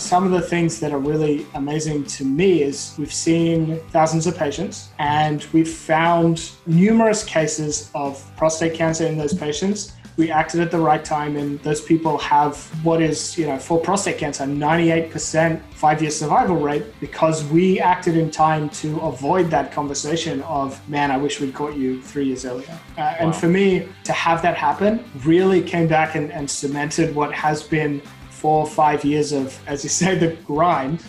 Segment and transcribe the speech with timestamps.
[0.00, 4.36] some of the things that are really amazing to me is we've seen thousands of
[4.36, 10.70] patients and we've found numerous cases of prostate cancer in those patients we acted at
[10.70, 15.60] the right time and those people have what is you know for prostate cancer 98%
[15.72, 21.10] five year survival rate because we acted in time to avoid that conversation of man
[21.10, 23.16] i wish we'd caught you three years earlier uh, wow.
[23.20, 27.62] and for me to have that happen really came back and, and cemented what has
[27.62, 28.02] been
[28.40, 31.04] four or five years of as you say the grind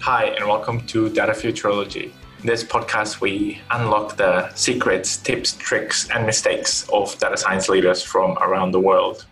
[0.00, 2.12] hi and welcome to data futurology
[2.44, 8.02] in this podcast, we unlock the secrets, tips, tricks, and mistakes of data science leaders
[8.02, 9.24] from around the world.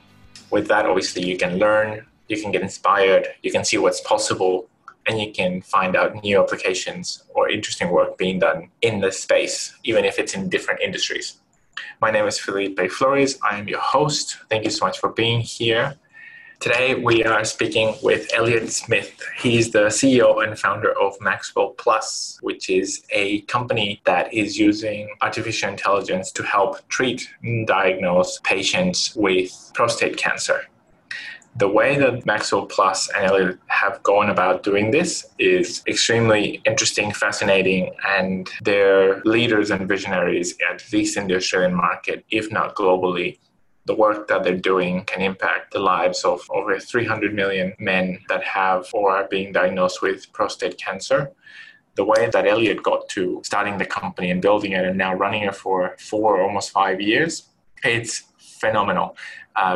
[0.51, 4.66] With that, obviously, you can learn, you can get inspired, you can see what's possible,
[5.06, 9.74] and you can find out new applications or interesting work being done in this space,
[9.84, 11.37] even if it's in different industries.
[12.01, 13.38] My name is Felipe Flores.
[13.43, 14.38] I am your host.
[14.48, 15.96] Thank you so much for being here.
[16.62, 19.21] Today, we are speaking with Elliot Smith.
[19.37, 25.09] He's the CEO and founder of Maxwell Plus, which is a company that is using
[25.23, 30.60] artificial intelligence to help treat and diagnose patients with prostate cancer.
[31.57, 37.10] The way that Maxwell Plus and Elliot have gone about doing this is extremely interesting,
[37.10, 43.38] fascinating, and they're leaders and visionaries, at least in the Australian market, if not globally,
[43.85, 48.45] the work that they're doing can impact the lives of over 300 million men that
[48.45, 51.33] have or are being diagnosed with prostate cancer.
[51.95, 55.43] The way that Elliot got to starting the company and building it and now running
[55.43, 57.49] it for four, almost five years,
[57.83, 59.16] it's phenomenal.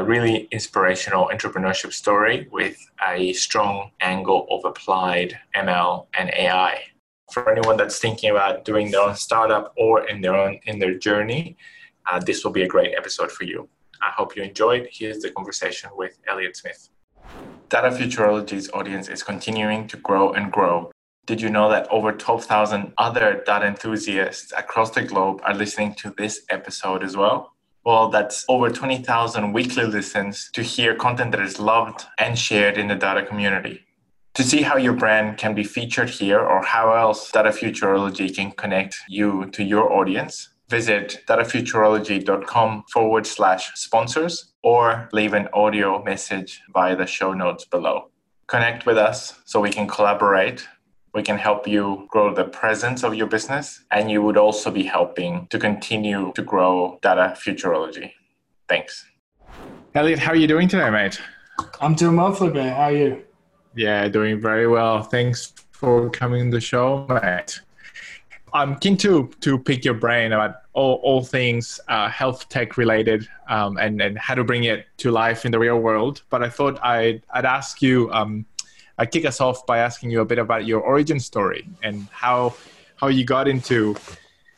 [0.02, 6.84] Really inspirational entrepreneurship story with a strong angle of applied ML and AI.
[7.32, 10.94] For anyone that's thinking about doing their own startup or in their own in their
[10.96, 11.56] journey,
[12.08, 13.68] uh, this will be a great episode for you.
[14.06, 14.88] I hope you enjoyed.
[14.92, 16.90] Here's the conversation with Elliot Smith.
[17.68, 20.92] Data Futurology's audience is continuing to grow and grow.
[21.26, 26.14] Did you know that over 12,000 other data enthusiasts across the globe are listening to
[26.16, 27.56] this episode as well?
[27.84, 32.86] Well, that's over 20,000 weekly listens to hear content that is loved and shared in
[32.86, 33.82] the data community.
[34.34, 38.52] To see how your brand can be featured here or how else Data Futurology can
[38.52, 46.60] connect you to your audience, visit datafuturology.com forward slash sponsors or leave an audio message
[46.72, 48.10] via the show notes below.
[48.46, 50.66] Connect with us so we can collaborate.
[51.14, 54.82] We can help you grow the presence of your business, and you would also be
[54.82, 58.12] helping to continue to grow data futurology.
[58.68, 59.06] Thanks.
[59.94, 61.20] Elliot, how are you doing today, mate?
[61.80, 62.56] I'm doing well, Felipe.
[62.56, 63.24] How are you?
[63.74, 65.02] Yeah, doing very well.
[65.02, 67.60] Thanks for coming to the show, mate.
[68.52, 73.28] I'm keen to to pick your brain about all, all things uh, health tech related
[73.48, 76.22] um, and and how to bring it to life in the real world.
[76.30, 78.10] But I thought I'd I'd ask you.
[78.12, 78.46] Um,
[78.98, 82.54] I'd kick us off by asking you a bit about your origin story and how
[82.96, 83.94] how you got into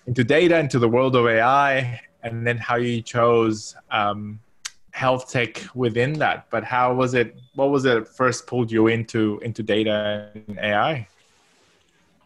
[0.06, 4.40] into data, into the world of AI, and then how you chose um,
[4.92, 6.46] health tech within that.
[6.50, 7.36] But how was it?
[7.54, 11.06] What was it first pulled you into into data and AI?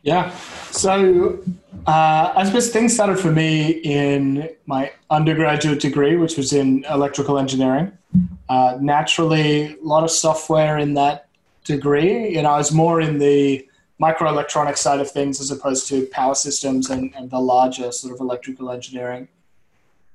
[0.02, 0.34] Yeah.
[0.70, 1.38] So
[1.86, 7.38] uh, I suppose things started for me in my undergraduate degree, which was in electrical
[7.38, 7.92] engineering.
[8.48, 11.28] Uh, naturally, a lot of software in that
[11.64, 12.34] degree.
[12.34, 13.66] You know, I was more in the
[14.00, 18.20] microelectronic side of things as opposed to power systems and, and the larger sort of
[18.20, 19.28] electrical engineering.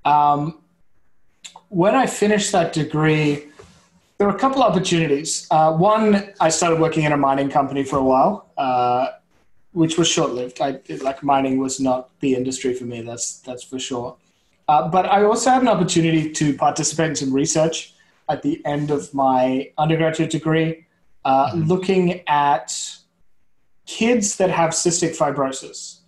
[0.03, 0.59] Um,
[1.69, 3.45] when I finished that degree,
[4.17, 5.47] there were a couple opportunities.
[5.49, 8.51] Uh, one, I started working in a mining company for a while.
[8.57, 9.07] Uh,
[9.77, 10.59] which was short lived.
[10.59, 13.01] I like mining was not the industry for me.
[13.01, 14.17] That's that's for sure.
[14.67, 17.93] Uh, but I also had an opportunity to participate in some research
[18.27, 20.85] at the end of my undergraduate degree,
[21.23, 21.61] uh, mm-hmm.
[21.71, 22.75] looking at
[23.85, 25.99] kids that have cystic fibrosis.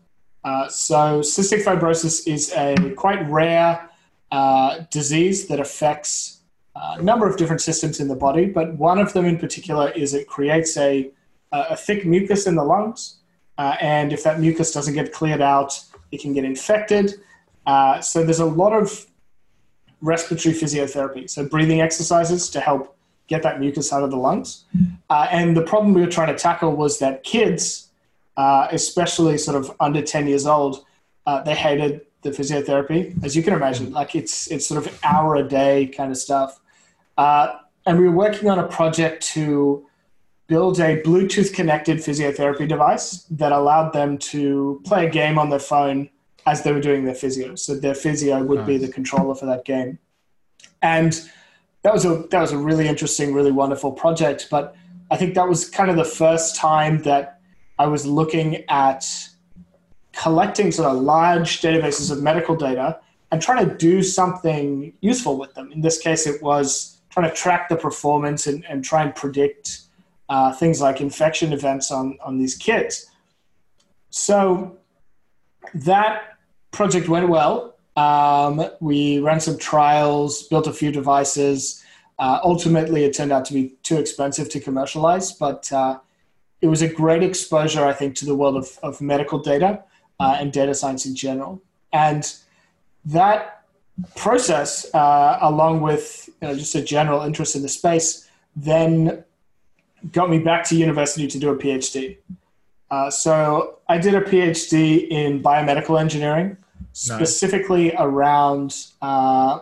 [0.44, 3.88] Uh, so cystic fibrosis is a quite rare
[4.32, 6.42] uh, disease that affects
[6.76, 10.14] a number of different systems in the body, but one of them in particular is
[10.14, 11.12] it creates a,
[11.52, 13.19] a thick mucus in the lungs
[13.60, 15.78] uh, and if that mucus doesn't get cleared out,
[16.14, 17.16] it can get infected.
[17.68, 19.06] Uh, so there's a lot of
[20.02, 22.96] respiratory physiotherapy, so breathing exercises to help
[23.28, 24.64] get that mucus out of the lungs.
[25.10, 27.90] Uh, and the problem we were trying to tackle was that kids,
[28.38, 30.86] uh, especially sort of under 10 years old,
[31.26, 33.92] uh, they hated the physiotherapy, as you can imagine.
[33.92, 36.60] Like it's it's sort of hour a day kind of stuff.
[37.18, 39.86] Uh, and we were working on a project to
[40.50, 45.60] build a Bluetooth connected physiotherapy device that allowed them to play a game on their
[45.60, 46.10] phone
[46.46, 47.56] as they were doing their physio.
[47.56, 48.68] So their physio would nice.
[48.68, 50.00] be the controller for that game.
[50.82, 51.22] And
[51.84, 54.48] that was a that was a really interesting, really wonderful project.
[54.50, 54.76] But
[55.12, 57.40] I think that was kind of the first time that
[57.78, 59.08] I was looking at
[60.14, 63.00] collecting sort of large databases of medical data
[63.32, 65.72] and trying to do something useful with them.
[65.72, 69.82] In this case, it was trying to track the performance and, and try and predict
[70.30, 73.10] uh, things like infection events on, on these kids.
[74.10, 74.78] So
[75.74, 76.38] that
[76.72, 77.76] project went well.
[77.96, 81.84] Um, we ran some trials, built a few devices.
[82.18, 86.00] Uh, ultimately, it turned out to be too expensive to commercialize, but uh,
[86.62, 89.84] it was a great exposure, I think, to the world of, of medical data
[90.20, 91.62] uh, and data science in general.
[91.92, 92.32] And
[93.06, 93.64] that
[94.16, 99.24] process, uh, along with you know, just a general interest in the space, then
[100.12, 102.18] got me back to university to do a PhD.
[102.92, 106.58] Uh, so I did a PhD in biomedical engineering,
[106.94, 107.96] specifically nice.
[108.00, 109.60] around uh,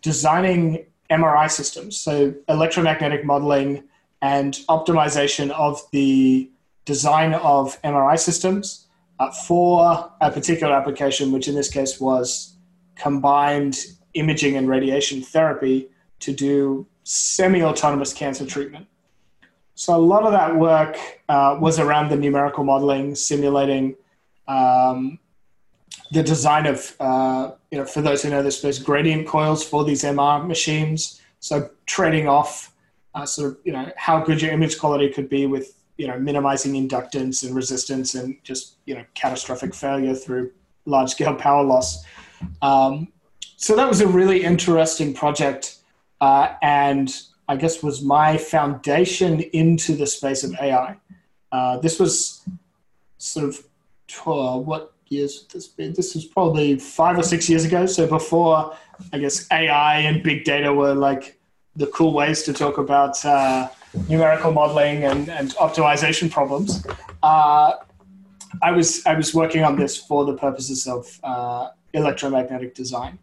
[0.00, 3.84] designing MRI systems, so electromagnetic modeling
[4.22, 6.50] and optimization of the
[6.84, 8.86] design of MRI systems
[9.18, 12.56] uh, for a particular application, which in this case was
[12.94, 13.78] combined
[14.14, 15.88] imaging and radiation therapy
[16.20, 18.86] to do semi autonomous cancer treatment.
[19.78, 20.98] So a lot of that work
[21.28, 23.94] uh, was around the numerical modeling, simulating
[24.48, 25.20] um,
[26.10, 29.84] the design of, uh, you know, for those who know this space, gradient coils for
[29.84, 31.20] these MR machines.
[31.38, 32.74] So trading off
[33.14, 36.18] uh, sort of, you know, how good your image quality could be with you know
[36.18, 40.50] minimizing inductance and resistance and just you know catastrophic failure through
[40.86, 42.04] large scale power loss.
[42.62, 43.12] Um,
[43.56, 45.78] so that was a really interesting project,
[46.20, 47.12] uh, and
[47.48, 50.96] I guess was my foundation into the space of AI.
[51.50, 52.46] Uh, this was
[53.16, 53.64] sort of
[54.26, 55.88] what years would this be?
[55.88, 57.86] This was probably five or six years ago.
[57.86, 58.76] So before,
[59.12, 61.38] I guess AI and big data were like
[61.76, 63.68] the cool ways to talk about uh,
[64.08, 66.86] numerical modeling and, and optimization problems.
[67.22, 67.74] Uh,
[68.62, 73.18] I was I was working on this for the purposes of uh, electromagnetic design.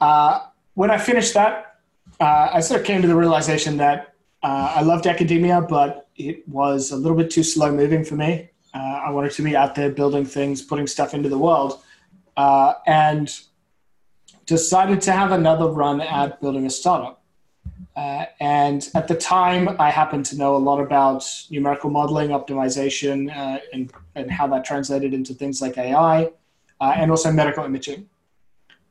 [0.00, 1.73] Uh, when I finished that,
[2.20, 6.46] uh, I sort of came to the realization that uh, I loved academia, but it
[6.48, 8.50] was a little bit too slow moving for me.
[8.72, 11.80] Uh, I wanted to be out there building things, putting stuff into the world,
[12.36, 13.40] and
[14.46, 17.24] decided to have another run at building a startup.
[17.96, 23.34] Uh, and at the time, I happened to know a lot about numerical modeling, optimization,
[23.34, 26.30] uh, and, and how that translated into things like AI
[26.80, 28.08] uh, and also medical imaging.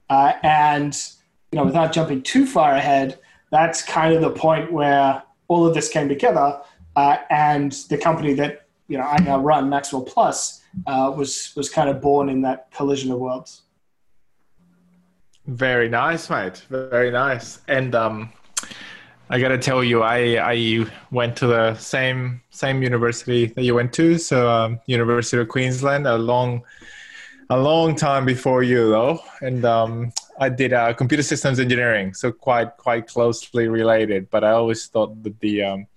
[0.10, 0.98] Uh, and,
[1.54, 3.20] you know, without jumping too far ahead,
[3.52, 6.60] that's kind of the point where all of this came together.
[6.96, 11.70] Uh, and the company that, you know, I now run, Maxwell Plus, uh, was, was
[11.70, 13.62] kind of born in that collision of worlds.
[15.46, 16.64] Very nice, mate.
[16.70, 17.60] Very nice.
[17.68, 18.34] And, um,
[19.30, 23.94] I gotta tell you, I I went to the same same university that you went
[23.94, 26.62] to, so um, University of Queensland, a long
[27.50, 32.32] a long time before you though, and um, I did uh, computer systems engineering, so
[32.32, 34.30] quite quite closely related.
[34.30, 35.88] But I always thought that the um,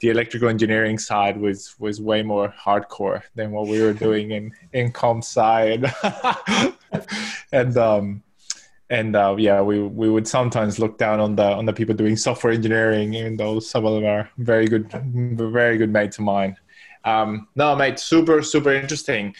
[0.00, 4.52] the electrical engineering side was was way more hardcore than what we were doing in
[4.72, 5.92] in comp side,
[7.52, 8.22] and um,
[8.90, 12.16] and uh, yeah, we we would sometimes look down on the on the people doing
[12.16, 16.56] software engineering, even though some of them are very good, very good mates of mine.
[17.04, 19.34] Um, no, mate, super super interesting.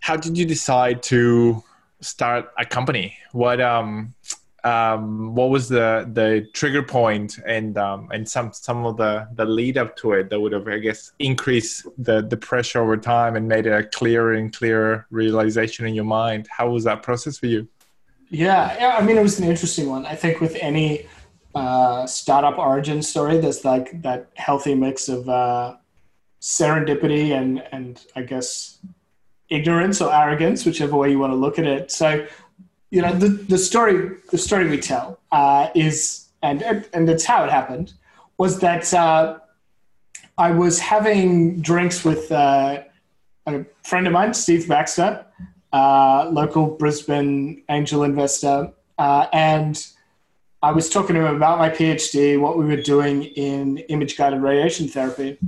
[0.00, 1.62] How did you decide to
[2.00, 3.16] start a company?
[3.32, 4.14] What um
[4.62, 9.44] um what was the the trigger point and um and some some of the the
[9.44, 13.36] lead up to it that would have I guess increased the the pressure over time
[13.36, 16.46] and made it a clearer and clearer realization in your mind?
[16.50, 17.68] How was that process for you?
[18.30, 18.96] Yeah.
[18.98, 20.06] I mean, it was an interesting one.
[20.06, 21.06] I think with any
[21.54, 25.76] uh, startup origin story, there's like that healthy mix of uh,
[26.40, 28.78] serendipity and and I guess
[29.50, 31.90] ignorance or arrogance, whichever way you want to look at it.
[31.90, 32.26] So,
[32.90, 37.44] you know, the the story the story we tell uh, is and and that's how
[37.44, 37.92] it happened
[38.38, 39.38] was that uh,
[40.38, 42.82] I was having drinks with uh,
[43.46, 45.26] a friend of mine, Steve Baxter,
[45.72, 49.86] uh, local Brisbane angel investor, uh, and
[50.62, 54.42] I was talking to him about my PhD, what we were doing in image guided
[54.42, 55.38] radiation therapy.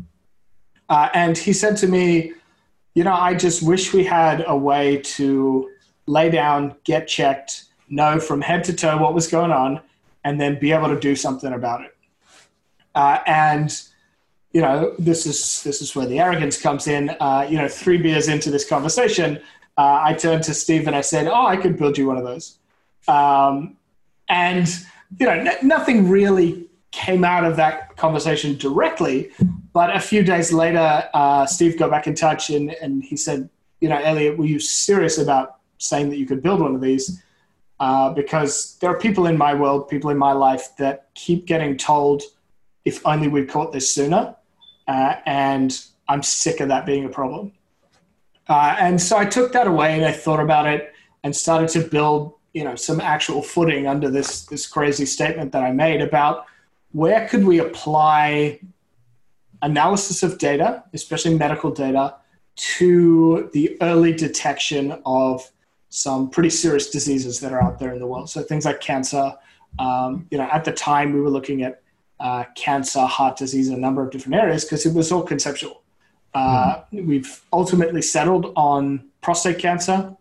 [0.89, 2.33] Uh, and he said to me,
[2.95, 5.71] You know, I just wish we had a way to
[6.07, 9.81] lay down, get checked, know from head to toe what was going on,
[10.25, 11.97] and then be able to do something about it.
[12.95, 13.83] Uh, and
[14.53, 17.11] you know, this is this is where the arrogance comes in.
[17.21, 19.39] Uh, you know, three beers into this conversation,
[19.79, 22.25] uh, I turned to Steve and I said, "Oh, I could build you one of
[22.25, 22.59] those."
[23.09, 23.77] Um,
[24.29, 24.69] and
[25.19, 29.31] you know, n- nothing really came out of that conversation directly.
[29.73, 33.49] But a few days later, uh, Steve got back in touch and, and he said,
[33.81, 37.23] you know, Elliot, were you serious about saying that you could build one of these?
[37.81, 41.77] Uh, because there are people in my world, people in my life that keep getting
[41.77, 42.23] told,
[42.85, 44.37] if only we'd caught this sooner.
[44.87, 47.53] Uh, and I'm sick of that being a problem.
[48.49, 50.93] Uh, and so I took that away and I thought about it
[51.25, 55.63] and started to build, you know, some actual footing under this this crazy statement that
[55.63, 56.47] I made about
[56.93, 58.61] where could we apply
[59.63, 62.17] analysis of data, especially medical data,
[62.55, 65.51] to the early detection of
[65.89, 68.29] some pretty serious diseases that are out there in the world.
[68.29, 69.35] So things like cancer.
[69.79, 71.83] Um, you know, at the time we were looking at
[72.21, 75.83] uh, cancer, heart disease, a number of different areas because it was all conceptual.
[76.35, 77.07] Uh, mm-hmm.
[77.07, 80.17] We've ultimately settled on prostate cancer,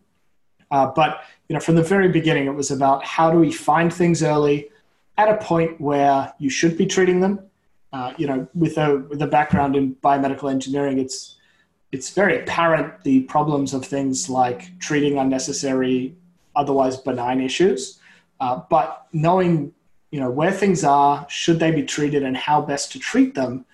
[0.72, 3.94] uh, but you know, from the very beginning, it was about how do we find
[3.94, 4.70] things early,
[5.22, 7.40] at a point where you should be treating them.
[7.94, 11.38] Uh, you know, with a with a background in biomedical engineering, it's
[11.92, 16.16] it's very apparent the problems of things like treating unnecessary,
[16.56, 18.00] otherwise benign issues.
[18.40, 19.74] Uh, but knowing
[20.12, 23.66] you know where things are, should they be treated, and how best to treat them,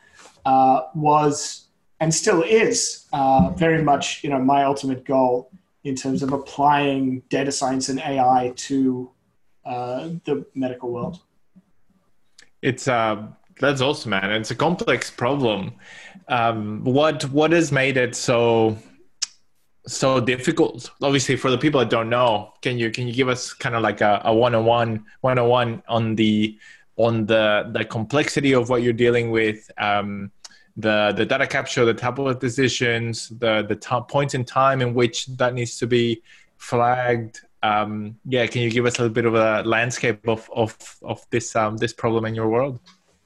[0.45, 1.67] uh, was
[1.99, 5.49] and still is uh, very much you know my ultimate goal
[5.83, 9.09] in terms of applying data science and AI to
[9.63, 11.21] uh, the medical world
[12.61, 13.27] it's uh
[13.59, 14.31] that's awesome man.
[14.31, 15.73] It's a complex problem.
[16.27, 18.77] Um what what has made it so
[19.87, 20.91] so difficult?
[21.01, 23.81] Obviously for the people that don't know can you can you give us kind of
[23.81, 26.57] like a, a one-on-one one-on-one on the
[26.97, 30.31] on the the complexity of what you're dealing with um
[30.77, 35.25] the the data capture the of decisions the the t- points in time in which
[35.37, 36.21] that needs to be
[36.57, 40.75] flagged um, yeah, can you give us a little bit of a landscape of of,
[41.01, 42.79] of this um, this problem in your world?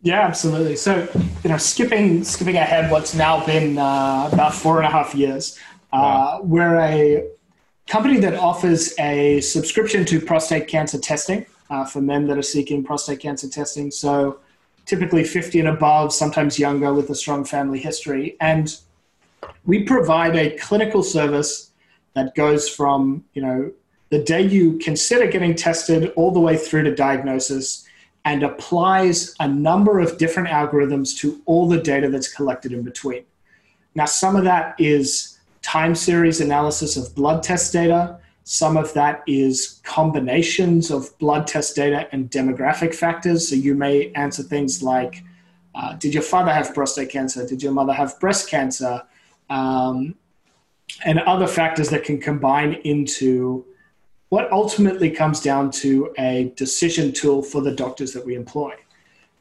[0.04, 0.78] Yeah, absolutely.
[0.78, 1.08] So,
[1.44, 5.60] you know, skipping skipping ahead, what's now been uh, about four and a half years,
[5.94, 6.42] uh, wow.
[6.44, 7.28] we're a
[7.88, 12.84] company that offers a subscription to prostate cancer testing uh, for men that are seeking
[12.84, 13.92] prostate cancer testing.
[13.92, 14.40] So,
[14.86, 18.76] typically 50 and above, sometimes younger, with a strong family history, and
[19.66, 21.72] we provide a clinical service
[22.16, 23.72] that goes from you know
[24.12, 27.88] the day you consider getting tested all the way through to diagnosis
[28.25, 33.24] and applies a number of different algorithms to all the data that's collected in between.
[33.96, 38.20] Now, some of that is time series analysis of blood test data.
[38.44, 43.48] Some of that is combinations of blood test data and demographic factors.
[43.50, 45.24] So you may answer things like
[45.74, 47.48] uh, Did your father have prostate cancer?
[47.48, 49.03] Did your mother have breast cancer?
[49.50, 50.15] Um,
[51.06, 53.65] and other factors that can combine into
[54.32, 58.74] what ultimately comes down to a decision tool for the doctors that we employ.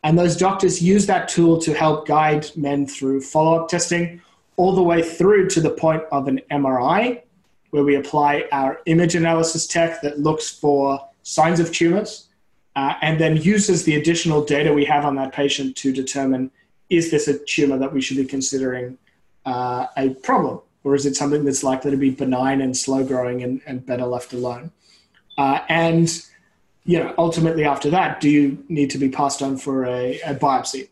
[0.03, 4.21] And those doctors use that tool to help guide men through follow up testing
[4.57, 7.23] all the way through to the point of an MRI,
[7.71, 12.29] where we apply our image analysis tech that looks for signs of tumors
[12.75, 16.51] uh, and then uses the additional data we have on that patient to determine
[16.89, 18.99] is this a tumor that we should be considering
[19.47, 23.45] uh, a problem or is it something that's likely to be benign and slow growing
[23.45, 24.73] and, and better left alone?
[25.41, 26.23] Uh, and
[26.85, 30.35] you know, ultimately after that, do you need to be passed on for a, a
[30.35, 30.91] biopsy?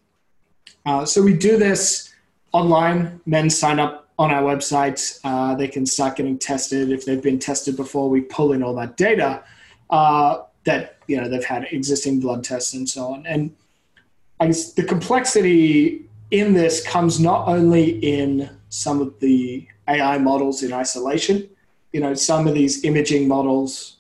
[0.87, 2.15] Uh, so we do this
[2.53, 3.21] online.
[3.27, 5.21] Men sign up on our website.
[5.23, 6.91] Uh, they can start getting tested.
[6.91, 9.45] If they've been tested before, we pull in all that data
[9.91, 13.27] uh, that you know they've had existing blood tests and so on.
[13.27, 13.55] And
[14.41, 20.63] I guess the complexity in this comes not only in some of the AI models
[20.63, 21.51] in isolation.
[21.93, 23.98] You know, some of these imaging models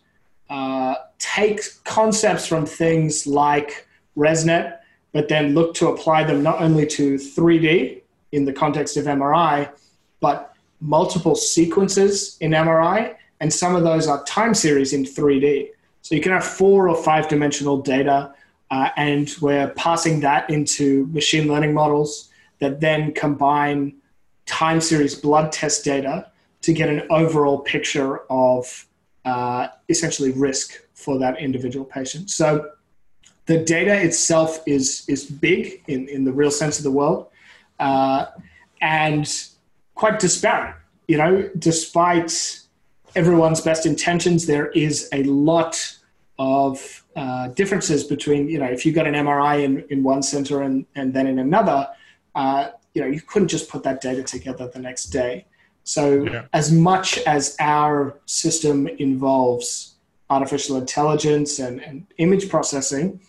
[0.50, 3.86] uh, take concepts from things like
[4.16, 4.78] ResNet,
[5.12, 8.02] but then look to apply them not only to 3D
[8.32, 9.70] in the context of MRI,
[10.20, 15.70] but multiple sequences in MRI, and some of those are time series in 3D.
[16.02, 18.34] So you can have four or five dimensional data,
[18.70, 23.94] uh, and we're passing that into machine learning models that then combine
[24.46, 26.30] time series blood test data
[26.62, 28.87] to get an overall picture of
[29.28, 32.30] uh, essentially risk for that individual patient.
[32.30, 32.70] So
[33.44, 37.26] the data itself is is big in, in the real sense of the word,
[37.78, 38.26] uh,
[38.80, 39.26] and
[39.94, 40.76] quite disparate.
[41.08, 42.32] You know, despite
[43.14, 45.74] everyone's best intentions, there is a lot
[46.38, 50.62] of uh, differences between you know if you got an MRI in, in one center
[50.62, 51.80] and, and then in another,
[52.34, 55.44] uh, you know you couldn't just put that data together the next day.
[55.88, 56.44] So, yeah.
[56.52, 59.94] as much as our system involves
[60.28, 63.20] artificial intelligence and, and image processing,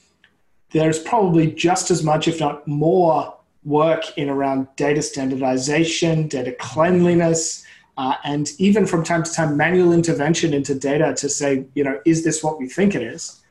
[0.72, 7.64] there's probably just as much, if not more, work in around data standardization, data cleanliness,
[7.98, 12.02] uh, and even from time to time manual intervention into data to say, you know,
[12.04, 13.42] is this what we think it is?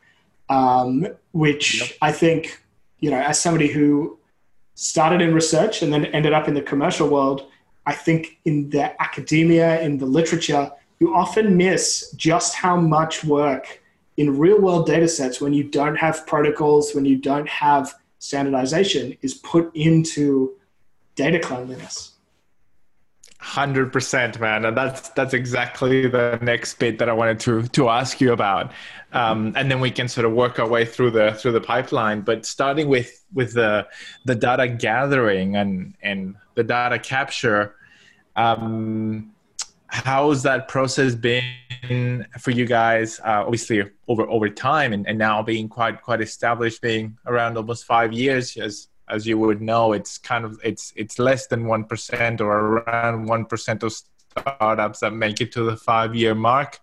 [0.51, 1.91] Um, which yep.
[2.03, 2.63] I think,
[3.01, 4.19] you know, as somebody who
[4.75, 7.49] started in research and then ended up in the commercial world,
[7.89, 13.81] I think in the academia, in the literature, you often miss just how much work
[14.19, 19.17] in real world data sets when you don't have protocols, when you don't have standardization,
[19.23, 20.53] is put into
[21.15, 22.13] data cleanliness.
[23.41, 27.89] Hundred percent, man, and that's that's exactly the next bit that I wanted to to
[27.89, 28.73] ask you about,
[29.13, 32.21] um, and then we can sort of work our way through the through the pipeline.
[32.21, 33.87] But starting with with the
[34.27, 37.77] the data gathering and and the data capture,
[38.39, 39.33] um,
[39.89, 43.21] how's that process been for you guys?
[43.21, 47.85] Uh, obviously over over time and, and now being quite quite established being around almost
[47.85, 52.41] five years as as you would know it's kind of it's it's less than 1%
[52.41, 56.79] or around 1% of startups that make it to the five year mark.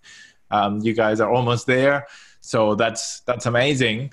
[0.52, 2.08] Um, you guys are almost there.
[2.42, 4.12] So that's that's amazing.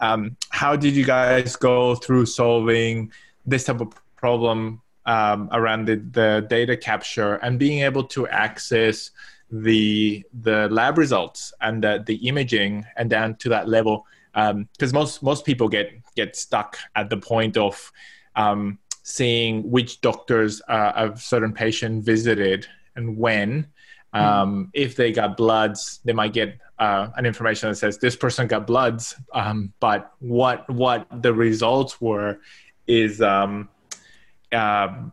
[0.00, 3.12] Um, how did you guys go through solving
[3.46, 9.10] this type of problem um, around the, the data capture and being able to access
[9.50, 14.92] the the lab results and the, the imaging and down to that level because um,
[14.92, 17.90] most most people get get stuck at the point of
[18.36, 23.66] um, seeing which doctors uh, a certain patient visited and when
[24.12, 24.70] um, mm.
[24.72, 28.66] if they got bloods they might get uh, an information that says this person got
[28.66, 32.38] bloods um, but what what the results were
[32.86, 33.20] is
[34.52, 35.12] um,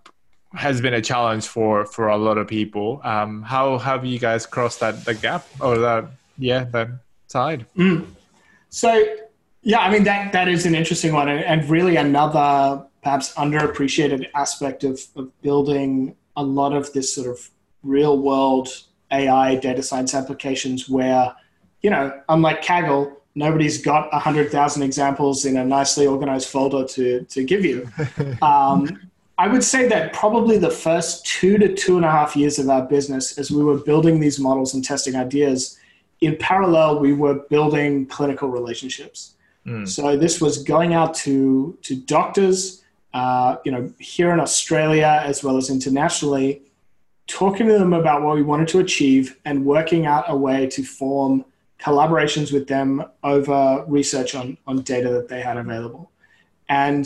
[0.53, 3.01] uh, has been a challenge for for a lot of people.
[3.03, 6.89] Um, how have you guys crossed that the gap or that yeah that
[7.27, 7.65] side?
[7.77, 8.07] Mm.
[8.69, 9.05] So
[9.61, 14.27] yeah, I mean that that is an interesting one, and, and really another perhaps underappreciated
[14.35, 17.49] aspect of, of building a lot of this sort of
[17.81, 18.67] real world
[19.11, 21.33] AI data science applications where,
[21.81, 27.43] you know, unlike Kaggle, nobody's got 100,000 examples in a nicely organized folder to, to
[27.43, 27.89] give you.
[28.41, 29.06] Um,
[29.39, 32.69] I would say that probably the first two to two and a half years of
[32.69, 35.77] our business, as we were building these models and testing ideas,
[36.21, 39.35] in parallel, we were building clinical relationships.
[39.65, 39.87] Mm.
[39.87, 45.43] So this was going out to to doctors, uh, you know, here in Australia as
[45.43, 46.63] well as internationally,
[47.27, 50.83] talking to them about what we wanted to achieve and working out a way to
[50.83, 51.45] form
[51.79, 56.09] collaborations with them over research on on data that they had available.
[56.69, 57.05] And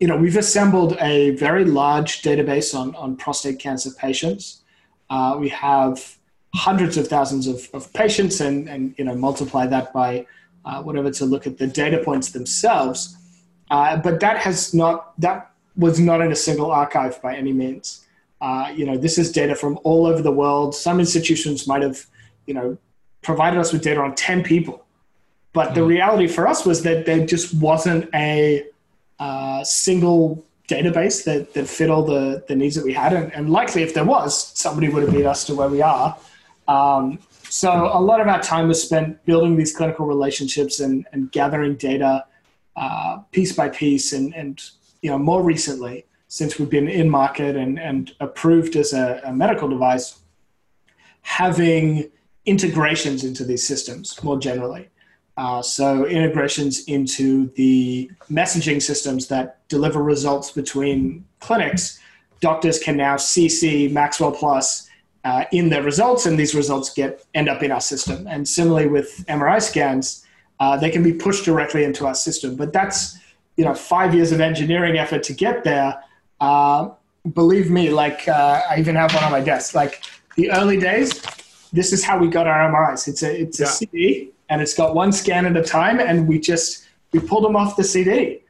[0.00, 4.62] you know, we've assembled a very large database on, on prostate cancer patients.
[5.08, 6.16] Uh, we have
[6.54, 10.26] hundreds of thousands of, of patients and, and, you know, multiply that by
[10.64, 13.16] uh, whatever to look at the data points themselves.
[13.70, 18.06] Uh, but that has not, that was not in a single archive by any means.
[18.40, 20.74] Uh, you know, this is data from all over the world.
[20.74, 22.06] Some institutions might have,
[22.46, 22.76] you know,
[23.22, 24.84] provided us with data on 10 people.
[25.52, 25.74] But mm.
[25.74, 28.64] the reality for us was that there just wasn't a,
[29.18, 33.12] uh, single database that, that fit all the, the needs that we had.
[33.12, 36.16] And, and likely, if there was, somebody would have beat us to where we are.
[36.68, 41.30] Um, so a lot of our time was spent building these clinical relationships and, and
[41.30, 42.24] gathering data
[42.74, 44.12] uh, piece by piece.
[44.12, 44.62] And, and
[45.02, 49.32] you know, more recently, since we've been in market and, and approved as a, a
[49.32, 50.18] medical device,
[51.22, 52.10] having
[52.44, 54.88] integrations into these systems more generally.
[55.36, 62.00] Uh, so integrations into the messaging systems that deliver results between clinics,
[62.40, 64.88] doctors can now CC Maxwell Plus
[65.24, 68.26] uh, in their results, and these results get end up in our system.
[68.28, 70.24] And similarly with MRI scans,
[70.58, 72.56] uh, they can be pushed directly into our system.
[72.56, 73.18] But that's
[73.56, 76.02] you know five years of engineering effort to get there.
[76.40, 76.90] Uh,
[77.34, 79.74] believe me, like uh, I even have one on my desk.
[79.74, 80.02] Like
[80.36, 81.20] the early days,
[81.72, 83.06] this is how we got our MRIs.
[83.08, 83.66] It's a it's a.
[83.66, 87.56] CD and it's got one scan at a time, and we just we pulled them
[87.56, 88.42] off the CD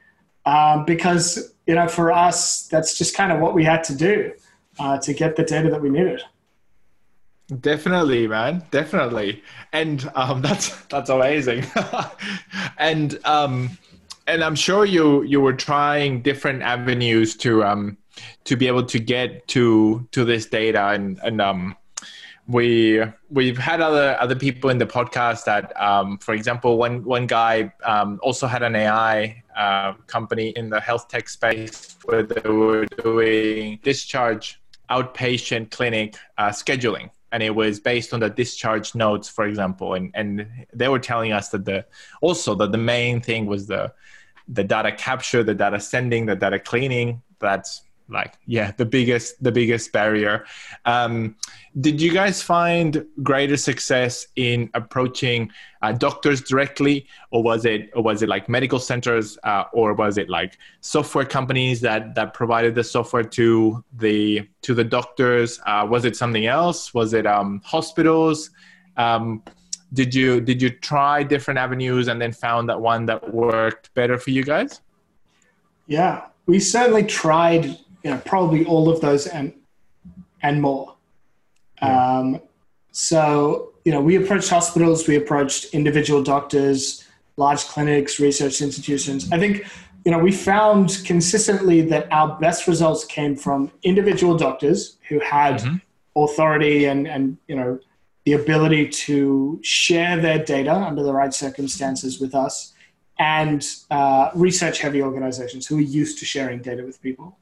[0.44, 4.32] um, because you know for us that's just kind of what we had to do
[4.78, 6.22] uh, to get the data that we needed.
[7.60, 8.64] Definitely, man.
[8.70, 11.64] Definitely, and um, that's that's amazing.
[12.78, 13.78] and um,
[14.26, 17.96] and I'm sure you you were trying different avenues to um
[18.44, 21.76] to be able to get to to this data and and um
[22.48, 27.26] we we've had other other people in the podcast that, um, for example, one one
[27.26, 32.48] guy um, also had an AI uh, company in the health tech space where they
[32.48, 39.28] were doing discharge outpatient clinic uh, scheduling and it was based on the discharge notes,
[39.28, 39.94] for example.
[39.94, 41.84] And and they were telling us that the
[42.20, 43.92] also that the main thing was the
[44.48, 47.22] the data capture, the data sending, the data cleaning.
[47.40, 50.44] That's like yeah the biggest the biggest barrier.
[50.84, 51.36] Um,
[51.80, 55.50] did you guys find greater success in approaching
[55.82, 60.18] uh, doctors directly or was it or was it like medical centers uh, or was
[60.18, 65.60] it like software companies that that provided the software to the to the doctors?
[65.66, 66.94] Uh, was it something else?
[66.94, 68.50] Was it um, hospitals?
[68.96, 69.42] Um,
[69.92, 74.18] did you did you try different avenues and then found that one that worked better
[74.18, 74.80] for you guys?
[75.86, 79.52] Yeah we certainly tried you know, probably all of those and
[80.40, 80.94] and more.
[81.82, 82.18] Yeah.
[82.18, 82.40] Um,
[82.92, 87.04] so you know, we approached hospitals, we approached individual doctors,
[87.36, 89.32] large clinics, research institutions.
[89.32, 89.66] I think
[90.04, 95.56] you know we found consistently that our best results came from individual doctors who had
[95.56, 95.76] mm-hmm.
[96.14, 97.80] authority and and you know
[98.24, 102.72] the ability to share their data under the right circumstances with us
[103.18, 107.36] and uh, research heavy organizations who are used to sharing data with people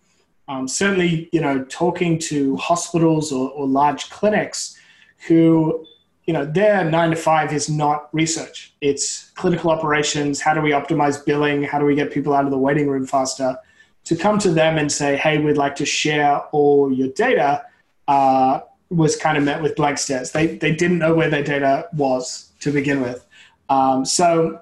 [0.48, 4.78] um, certainly, you know, talking to hospitals or, or large clinics
[5.26, 5.86] who,
[6.24, 8.74] you know, their nine to five is not research.
[8.80, 10.40] It's clinical operations.
[10.40, 11.62] How do we optimize billing?
[11.62, 13.56] How do we get people out of the waiting room faster?
[14.04, 17.64] To come to them and say, hey, we'd like to share all your data
[18.06, 20.32] uh, was kind of met with blank stares.
[20.32, 23.26] They, they didn't know where their data was to begin with.
[23.70, 24.60] Um, so,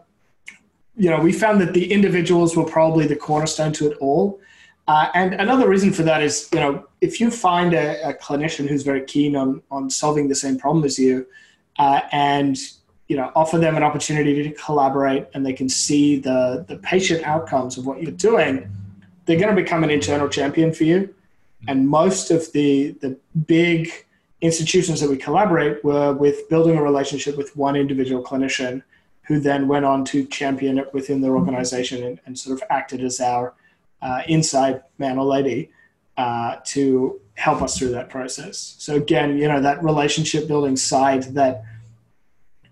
[0.97, 4.41] you know, we found that the individuals were probably the cornerstone to it all.
[4.89, 8.67] Uh, and another reason for that is, you know, if you find a, a clinician
[8.69, 11.27] who's very keen on, on solving the same problem as you
[11.79, 12.59] uh, and,
[13.09, 17.23] you know, offer them an opportunity to collaborate and they can see the, the patient
[17.25, 18.69] outcomes of what you're doing,
[19.25, 21.15] they're going to become an internal champion for you.
[21.69, 23.17] And most of the, the
[23.47, 23.89] big
[24.41, 28.83] institutions that we collaborate were with building a relationship with one individual clinician
[29.23, 33.01] who then went on to champion it within their organization and, and sort of acted
[33.05, 33.55] as our
[34.03, 35.71] uh, inside man or lady
[36.17, 38.77] uh, to help us through that process.
[38.79, 41.65] So again, you know, that relationship building side that,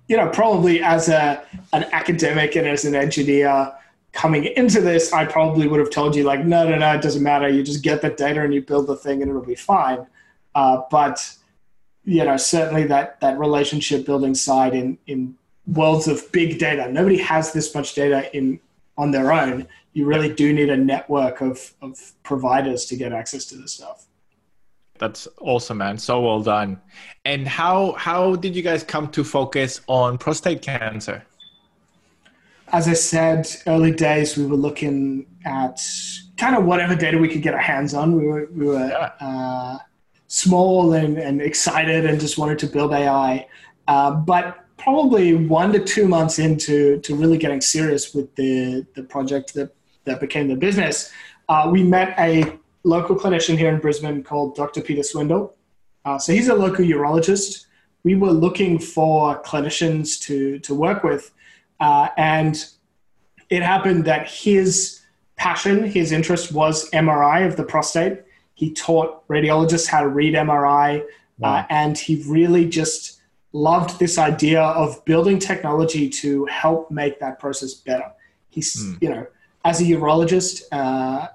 [0.08, 3.72] you know, probably as a an academic and as an engineer
[4.12, 7.22] coming into this, I probably would have told you like, no, no, no, it doesn't
[7.22, 7.48] matter.
[7.48, 10.06] You just get the data and you build the thing and it'll be fine.
[10.54, 11.36] Uh, but
[12.04, 16.90] you know, certainly that that relationship building side in in worlds of big data.
[16.90, 18.58] Nobody has this much data in
[18.98, 23.44] on their own you really do need a network of, of providers to get access
[23.46, 24.06] to this stuff.
[24.98, 25.96] That's awesome, man.
[25.96, 26.80] So well done.
[27.24, 31.24] And how how did you guys come to focus on prostate cancer?
[32.68, 35.82] As I said, early days we were looking at
[36.36, 38.14] kind of whatever data we could get our hands on.
[38.14, 39.26] We were we were yeah.
[39.26, 39.78] uh,
[40.28, 43.48] small and, and excited and just wanted to build AI.
[43.88, 49.02] Uh, but probably one to two months into to really getting serious with the the
[49.02, 51.12] project that that became the business,
[51.48, 54.80] uh, we met a local clinician here in Brisbane called Dr.
[54.80, 55.54] Peter Swindle.
[56.04, 57.66] Uh, so he's a local urologist.
[58.04, 61.32] We were looking for clinicians to, to work with.
[61.78, 62.64] Uh, and
[63.50, 65.00] it happened that his
[65.36, 68.22] passion, his interest was MRI of the prostate.
[68.54, 71.00] He taught radiologists how to read MRI.
[71.00, 71.04] Uh,
[71.38, 71.66] wow.
[71.70, 73.20] and he really just
[73.52, 78.12] loved this idea of building technology to help make that process better.
[78.50, 79.02] He's, mm.
[79.02, 79.26] you know,
[79.64, 81.28] as a urologist, uh,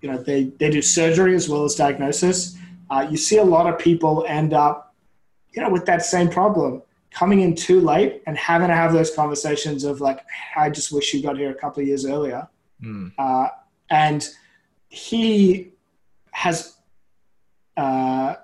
[0.00, 2.56] you know, they, they do surgery as well as diagnosis.
[2.90, 4.94] Uh, you see a lot of people end up,
[5.52, 9.14] you know, with that same problem, coming in too late and having to have those
[9.14, 10.20] conversations of like,
[10.56, 12.48] I just wish you got here a couple of years earlier.
[12.82, 13.12] Mm.
[13.18, 13.48] Uh,
[13.90, 14.28] and
[14.88, 15.72] he
[16.32, 16.76] has,
[17.76, 18.36] uh,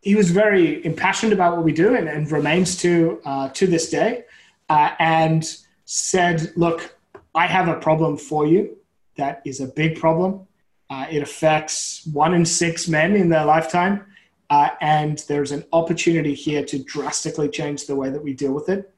[0.00, 3.88] he was very impassioned about what we do and, and remains to uh, to this
[3.88, 4.24] day,
[4.68, 6.96] uh, and said, "Look,
[7.36, 8.76] I have a problem for you
[9.16, 10.46] that is a big problem.
[10.90, 14.04] Uh, it affects one in six men in their lifetime.
[14.50, 18.68] Uh, and there's an opportunity here to drastically change the way that we deal with
[18.68, 18.92] it.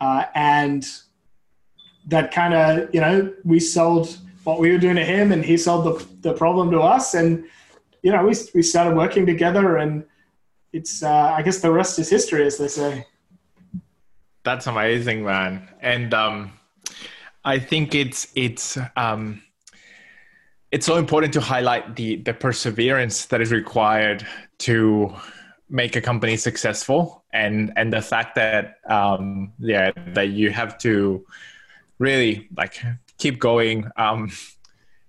[0.00, 0.88] Uh, and
[2.06, 5.56] that kind of, you know, we sold what we were doing to him and he
[5.56, 7.12] sold the, the problem to us.
[7.12, 7.44] And,
[8.02, 10.04] you know, we, we started working together and
[10.72, 13.06] it's, uh, I guess the rest is history, as they say.
[14.42, 15.68] That's amazing, man.
[15.80, 16.52] And um,
[17.44, 19.42] I think it's, it's, um,
[20.74, 24.26] it's so important to highlight the the perseverance that is required
[24.58, 25.14] to
[25.70, 31.24] make a company successful and and the fact that um yeah that you have to
[31.98, 32.74] really like
[33.18, 34.30] keep going um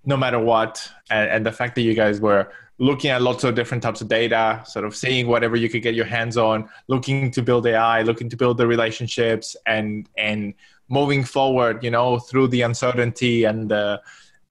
[0.06, 0.90] no matter what.
[1.10, 4.08] And, and the fact that you guys were looking at lots of different types of
[4.08, 8.02] data, sort of seeing whatever you could get your hands on, looking to build AI,
[8.02, 10.54] looking to build the relationships, and and
[10.90, 14.02] moving forward, you know, through the uncertainty and the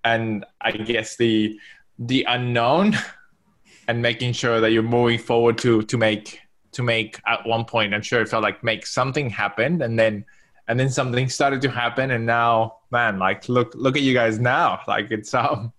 [0.05, 1.59] and I guess the
[1.99, 2.97] the unknown,
[3.89, 6.41] and making sure that you're moving forward to to make
[6.73, 7.95] to make at one point.
[7.95, 10.25] I'm sure it felt like make something happen, and then
[10.69, 14.39] and then something started to happen, and now, man, like look look at you guys
[14.39, 15.73] now, like it's um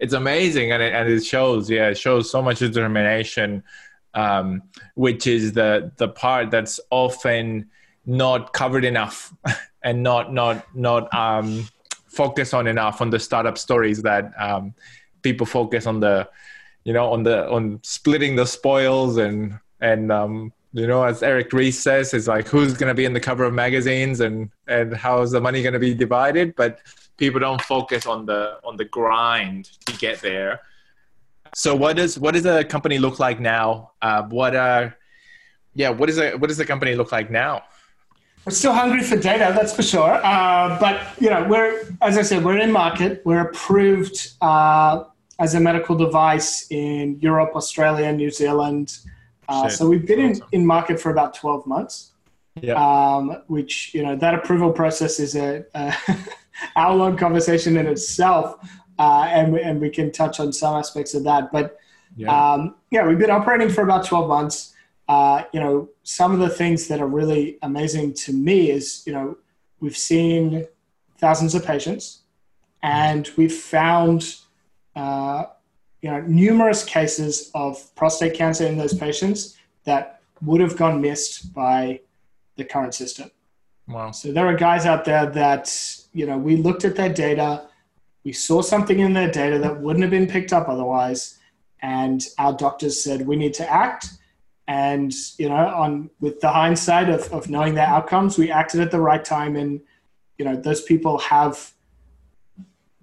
[0.00, 3.62] it's amazing and it, and it shows yeah it shows so much determination
[4.14, 4.62] um,
[4.94, 7.68] which is the the part that's often
[8.06, 9.34] not covered enough
[9.82, 11.68] and not not not um,
[12.14, 14.74] focused on enough on the startup stories that um,
[15.22, 16.28] people focus on the
[16.84, 21.52] you know on the on splitting the spoils and and um, you know as eric
[21.52, 24.94] ries says it's like who's going to be in the cover of magazines and and
[24.94, 26.80] how's the money going to be divided but
[27.16, 30.60] people don't focus on the on the grind to get there.
[31.54, 33.92] So what does what does a company look like now?
[34.02, 34.96] Uh, what are
[35.74, 37.62] yeah, what is a what does the company look like now?
[38.44, 40.20] We're still hungry for data, that's for sure.
[40.22, 43.22] Uh, but you know, we're as I said, we're in market.
[43.24, 45.04] We're approved uh,
[45.38, 48.98] as a medical device in Europe, Australia, New Zealand.
[49.48, 52.12] Uh, so we've been in, in market for about 12 months.
[52.60, 52.74] Yeah.
[52.74, 55.94] Um, which you know that approval process is a, a
[56.76, 58.56] hour long conversation in itself,
[58.98, 61.50] uh, and we, and we can touch on some aspects of that.
[61.50, 61.78] But
[62.16, 64.73] yeah, um, yeah we've been operating for about twelve months.
[65.08, 69.12] Uh, you know, some of the things that are really amazing to me is you
[69.12, 69.36] know
[69.80, 70.66] we've seen
[71.18, 72.22] thousands of patients,
[72.82, 74.36] and we've found
[74.96, 75.44] uh,
[76.00, 81.52] you know numerous cases of prostate cancer in those patients that would have gone missed
[81.54, 82.00] by
[82.56, 83.30] the current system.
[83.86, 84.12] Wow.
[84.12, 85.68] So there are guys out there that
[86.14, 87.66] you know, we looked at their data,
[88.24, 91.38] we saw something in their data that wouldn't have been picked up otherwise,
[91.82, 94.06] and our doctors said we need to act.
[94.66, 98.90] And you know, on with the hindsight of, of knowing their outcomes, we acted at
[98.90, 99.80] the right time, and
[100.38, 101.72] you know, those people have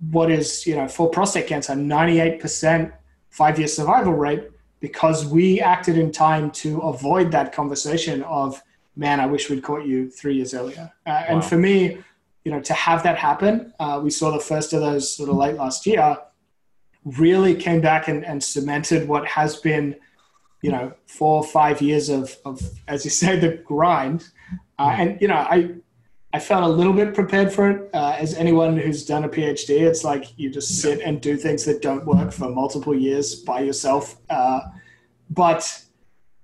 [0.10, 2.91] what is you know for prostate cancer, ninety eight percent
[3.30, 8.62] five year survival rate because we acted in time to avoid that conversation of
[8.95, 10.91] man, I wish we'd caught you three years earlier.
[11.06, 11.26] Uh, wow.
[11.30, 12.00] And for me,
[12.43, 15.36] you know, to have that happen, uh, we saw the first of those sort of
[15.36, 16.17] late last year,
[17.06, 19.95] really came back and, and cemented what has been,
[20.62, 24.30] you know, four or five years of, of as you say, the grind.
[24.80, 25.76] Uh, and, you know, I,
[26.34, 27.89] I felt a little bit prepared for it.
[27.93, 31.65] Uh, as anyone who's done a PhD, it's like you just sit and do things
[31.65, 34.17] that don't work for multiple years by yourself.
[34.30, 34.62] Uh,
[35.30, 35.84] but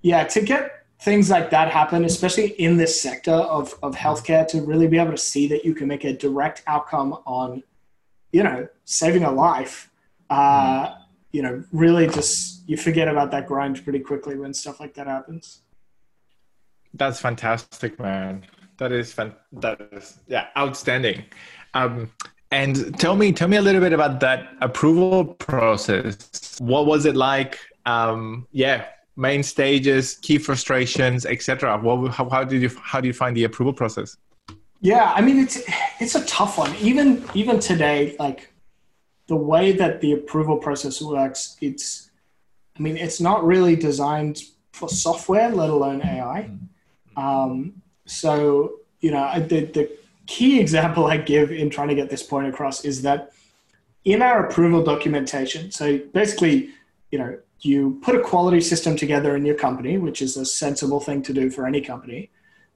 [0.02, 4.62] yeah, to get things like that happen, especially in this sector of, of healthcare, to
[4.62, 7.64] really be able to see that you can make a direct outcome on,
[8.32, 9.90] you know, saving a life.
[10.30, 10.96] Uh,
[11.38, 15.06] you know, really just you forget about that grind pretty quickly when stuff like that
[15.06, 15.62] happens.
[16.96, 18.44] That's fantastic, man.
[18.80, 21.26] That is fan- that is yeah, outstanding.
[21.76, 22.12] Um,
[22.50, 26.58] and tell me, tell me a little bit about that approval process.
[26.60, 27.60] What was it like?
[27.86, 31.78] Um, yeah, main stages, key frustrations, etc.
[31.78, 34.18] What how, how did you how do you find the approval process?
[34.82, 35.62] Yeah, I mean it's
[36.00, 36.74] it's a tough one.
[36.78, 38.52] Even even today, like
[39.28, 42.10] the way that the approval process works, it's
[42.78, 46.50] I mean it's not really designed for software, let alone AI.
[47.16, 52.24] Um, so you know the the key example I give in trying to get this
[52.24, 53.32] point across is that
[54.06, 56.70] in our approval documentation, so basically,
[57.12, 61.00] you know, you put a quality system together in your company, which is a sensible
[61.00, 62.30] thing to do for any company.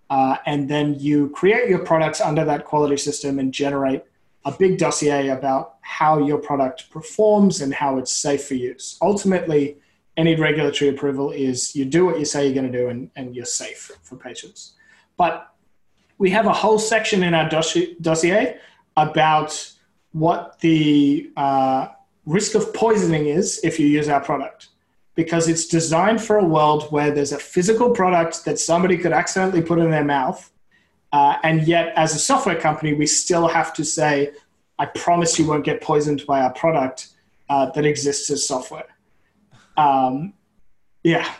[0.09, 4.03] Uh, and then you create your products under that quality system and generate
[4.45, 8.97] a big dossier about how your product performs and how it's safe for use.
[9.01, 9.77] Ultimately,
[10.17, 13.35] any regulatory approval is you do what you say you're going to do and, and
[13.35, 14.73] you're safe for patients.
[15.17, 15.53] But
[16.17, 18.57] we have a whole section in our dossier
[18.97, 19.73] about
[20.11, 21.87] what the uh,
[22.25, 24.69] risk of poisoning is if you use our product
[25.15, 29.61] because it's designed for a world where there's a physical product that somebody could accidentally
[29.61, 30.51] put in their mouth.
[31.11, 34.31] Uh, and yet, as a software company, we still have to say,
[34.79, 37.09] I promise you won't get poisoned by our product
[37.49, 38.87] uh, that exists as software.
[39.77, 40.33] Um,
[41.03, 41.31] yeah.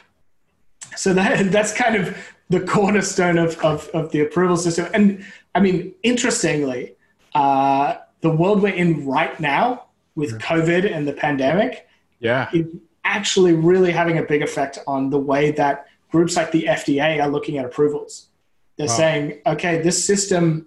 [0.96, 2.18] So that, that's kind of
[2.50, 4.88] the cornerstone of, of, of, the approval system.
[4.94, 6.96] And I mean, interestingly,
[7.34, 11.88] uh, the world we're in right now with COVID and the pandemic
[12.20, 12.50] yeah.
[12.54, 12.68] is
[13.06, 17.30] actually really having a big effect on the way that groups like the FDA are
[17.30, 18.28] looking at approvals.
[18.82, 18.96] They're wow.
[18.96, 20.66] saying, okay, this system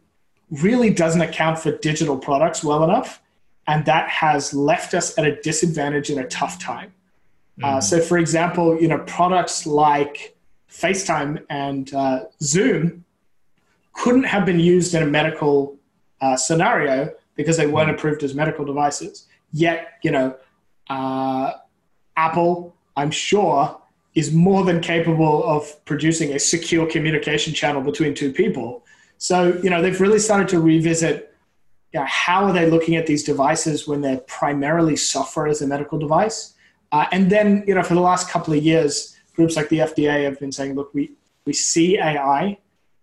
[0.48, 3.20] really doesn't account for digital products well enough,
[3.66, 6.94] and that has left us at a disadvantage in a tough time.
[7.61, 10.37] Uh, so, for example, you know, products like
[10.70, 13.05] FaceTime and uh, Zoom
[13.94, 15.77] couldn't have been used in a medical
[16.20, 19.27] uh, scenario because they weren't approved as medical devices.
[19.50, 20.37] Yet, you know,
[20.88, 21.55] uh,
[22.16, 23.77] Apple, I'm sure,
[24.14, 28.85] is more than capable of producing a secure communication channel between two people.
[29.18, 31.35] So, you know, they've really started to revisit
[31.92, 35.66] you know, how are they looking at these devices when they're primarily software as a
[35.66, 36.55] medical device?
[36.90, 40.24] Uh, and then, you know, for the last couple of years, groups like the FDA
[40.24, 41.12] have been saying, look, we,
[41.46, 42.59] we see AI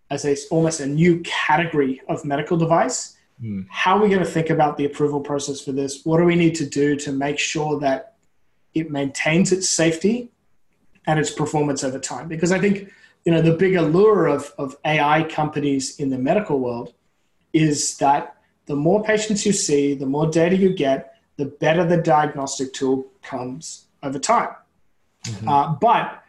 [0.10, 3.18] as a, almost a new category of medical device.
[3.42, 3.66] Mm.
[3.70, 6.04] How are we going to think about the approval process for this?
[6.04, 8.16] What do we need to do to make sure that
[8.74, 10.32] it maintains its safety
[11.08, 12.28] and its performance over time?
[12.28, 12.92] Because I think,
[13.26, 16.94] you know, the big allure of, of AI companies in the medical world
[17.54, 21.98] is that the more patients you see, the more data you get, the better the
[21.98, 24.50] diagnostic tool comes over time.
[25.26, 25.48] Mm-hmm.
[25.48, 26.24] Uh, but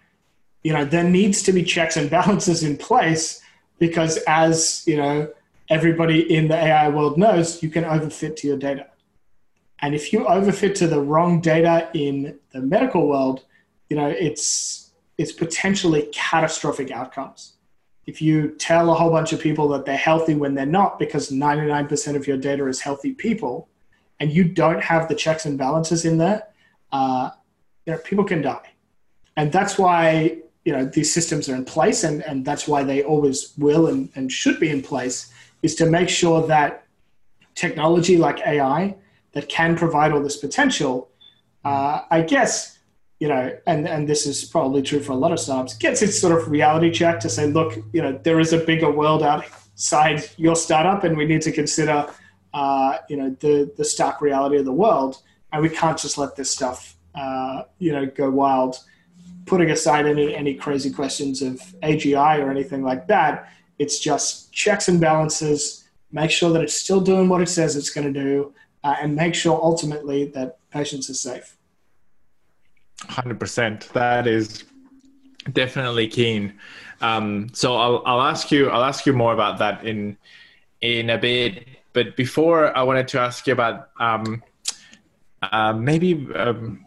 [0.62, 3.40] you know there needs to be checks and balances in place
[3.78, 5.28] because as you know
[5.68, 8.86] everybody in the AI world knows, you can overfit to your data.
[9.80, 13.44] And if you overfit to the wrong data in the medical world,
[13.92, 17.40] you know it's it's potentially catastrophic outcomes.
[18.06, 21.30] If you tell a whole bunch of people that they're healthy when they're not because
[21.30, 23.68] 99% of your data is healthy people
[24.18, 26.40] and you don't have the checks and balances in there
[26.90, 27.28] uh,
[27.84, 28.70] you know people can die.
[29.36, 33.02] And that's why you know these systems are in place and, and that's why they
[33.02, 35.30] always will and, and should be in place
[35.62, 36.86] is to make sure that
[37.54, 38.96] technology like ai
[39.32, 41.10] that can provide all this potential
[41.64, 42.78] uh, i guess
[43.22, 46.18] you know, and, and this is probably true for a lot of startups, gets its
[46.18, 50.28] sort of reality check to say, look, you know, there is a bigger world outside
[50.38, 52.12] your startup, and we need to consider,
[52.52, 56.34] uh, you know, the the stark reality of the world, and we can't just let
[56.34, 58.80] this stuff, uh, you know, go wild.
[59.46, 64.88] Putting aside any any crazy questions of AGI or anything like that, it's just checks
[64.88, 65.84] and balances.
[66.10, 69.14] Make sure that it's still doing what it says it's going to do, uh, and
[69.14, 71.56] make sure ultimately that patients are safe.
[73.08, 73.88] Hundred percent.
[73.92, 74.64] That is
[75.52, 76.54] definitely keen.
[77.00, 80.16] Um, so I'll I'll ask you I'll ask you more about that in
[80.80, 81.66] in a bit.
[81.92, 84.42] But before, I wanted to ask you about um,
[85.42, 86.84] uh, maybe um,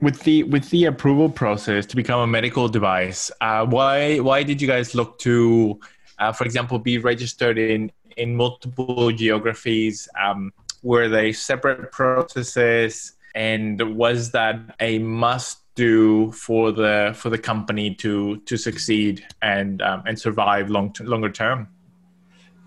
[0.00, 3.30] with the with the approval process to become a medical device.
[3.40, 5.80] Uh, why why did you guys look to,
[6.18, 10.08] uh, for example, be registered in in multiple geographies?
[10.20, 13.12] Um, were they separate processes?
[13.34, 19.82] And was that a must do for the for the company to to succeed and
[19.82, 21.68] um, and survive long longer term?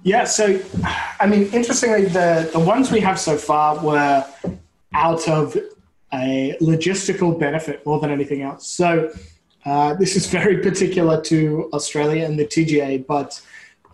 [0.04, 0.60] Yeah so
[1.20, 4.26] i mean interestingly the the ones we have so far were
[4.94, 5.58] out of
[6.14, 8.66] a logistical benefit more than anything else.
[8.66, 9.12] So
[9.66, 13.42] uh, this is very particular to australia and the tga but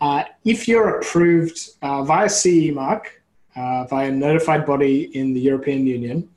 [0.01, 3.21] uh, if you're approved uh, via ce mark
[3.55, 6.29] uh, via a notified body in the european union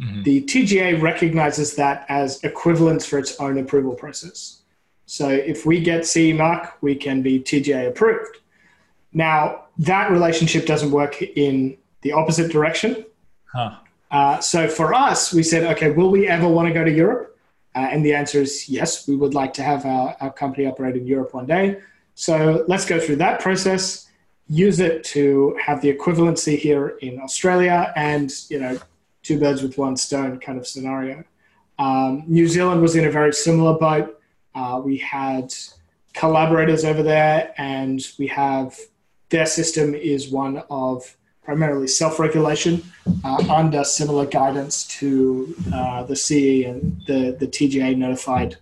[0.00, 0.22] Mm-hmm.
[0.22, 4.62] The TGA recognizes that as equivalence for its own approval process.
[5.06, 8.38] So if we get CE mark, we can be TGA approved.
[9.12, 13.04] Now, that relationship doesn't work in the opposite direction.
[13.44, 13.76] Huh.
[14.10, 17.38] Uh, so for us, we said, okay, will we ever want to go to Europe?
[17.74, 20.96] Uh, and the answer is yes, we would like to have our, our company operate
[20.96, 21.80] in Europe one day.
[22.14, 24.08] So let's go through that process,
[24.48, 28.78] use it to have the equivalency here in Australia and, you know,
[29.22, 31.24] two birds with one stone kind of scenario.
[31.78, 34.20] Um, New Zealand was in a very similar boat.
[34.54, 35.52] Uh, we had
[36.12, 38.78] collaborators over there, and we have
[39.30, 42.82] their system is one of primarily self-regulation
[43.24, 48.56] uh, under similar guidance to uh, the CE and the, the TGA notified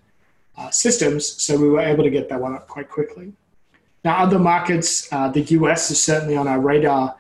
[0.57, 1.27] uh, systems.
[1.43, 3.33] So we were able to get that one up quite quickly.
[4.03, 7.17] Now, other markets, uh, the US is certainly on our radar.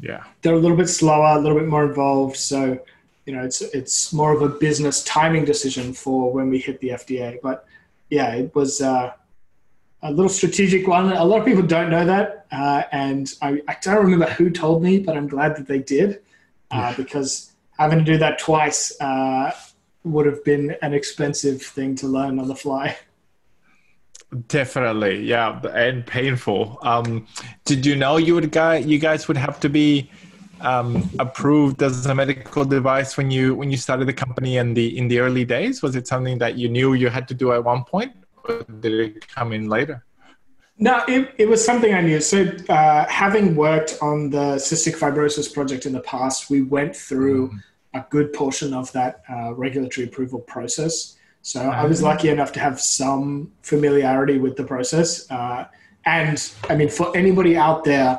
[0.00, 0.24] Yeah.
[0.42, 2.36] They're a little bit slower a little bit more involved.
[2.36, 2.78] So
[3.26, 6.90] you know it's it's more of a business timing decision for when we hit the
[6.90, 7.66] fda but
[8.08, 9.12] yeah it was uh,
[10.02, 11.12] a little strategic one.
[11.12, 12.46] A lot of people don't know that.
[12.52, 16.20] Uh, and I, I, don't remember who told me but i'm glad that they did
[16.70, 19.50] uh, because having to do that twice uh,
[20.04, 22.96] would have been an expensive thing to learn on the fly
[24.48, 26.78] Definitely, yeah, and painful.
[26.82, 27.26] Um,
[27.64, 30.10] did you know you would guy you guys would have to be
[30.60, 34.98] um, approved as a medical device when you when you started the company in the
[34.98, 35.82] in the early days?
[35.82, 38.12] Was it something that you knew you had to do at one point,
[38.44, 40.04] or did it come in later?
[40.78, 42.20] No, it, it was something I knew.
[42.20, 47.50] So, uh, having worked on the cystic fibrosis project in the past, we went through
[47.50, 47.62] mm.
[47.94, 51.16] a good portion of that uh, regulatory approval process.
[51.46, 55.30] So I was lucky enough to have some familiarity with the process.
[55.30, 55.68] Uh,
[56.04, 58.18] and I mean, for anybody out there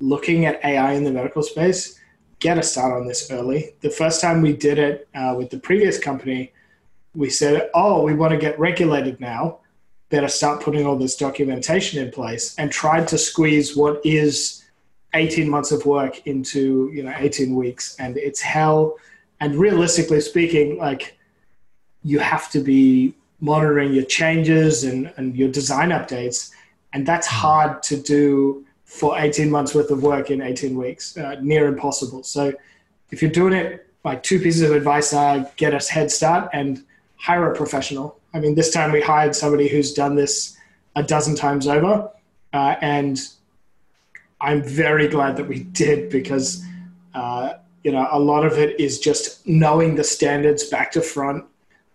[0.00, 1.98] looking at AI in the medical space,
[2.40, 3.74] get a start on this early.
[3.80, 6.52] The first time we did it uh, with the previous company,
[7.14, 9.60] we said, oh, we want to get regulated now.
[10.10, 14.62] Better start putting all this documentation in place and tried to squeeze what is
[15.14, 18.98] 18 months of work into you know 18 weeks and it's hell
[19.40, 21.17] and realistically speaking like
[22.04, 26.50] you have to be monitoring your changes and, and your design updates
[26.92, 27.36] and that's hmm.
[27.36, 32.22] hard to do for 18 months worth of work in 18 weeks uh, near impossible
[32.22, 32.52] so
[33.10, 36.84] if you're doing it my two pieces of advice are get us head start and
[37.16, 40.56] hire a professional i mean this time we hired somebody who's done this
[40.96, 42.10] a dozen times over
[42.52, 43.20] uh, and
[44.40, 46.64] I'm very glad that we did because
[47.14, 51.44] uh, you know a lot of it is just knowing the standards back to front,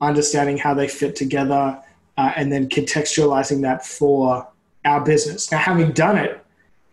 [0.08, 1.82] understanding how they fit together,
[2.18, 4.48] uh, and then contextualizing that for
[4.86, 5.52] our business.
[5.52, 6.44] Now, having done it,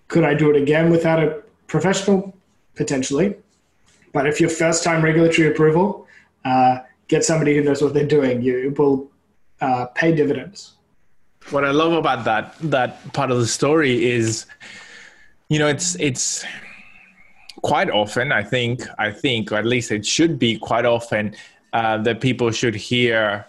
[0.08, 2.34] could I do it again without a professional?
[2.76, 3.36] Potentially,
[4.12, 6.06] but if your first time regulatory approval,
[6.46, 8.40] uh, get somebody who knows what they're doing.
[8.40, 9.10] You will
[9.60, 10.76] uh, pay dividends.
[11.50, 14.46] What I love about that that part of the story is
[15.50, 16.44] you know it's it's
[17.62, 21.34] quite often i think i think or at least it should be quite often
[21.72, 23.46] uh, that people should hear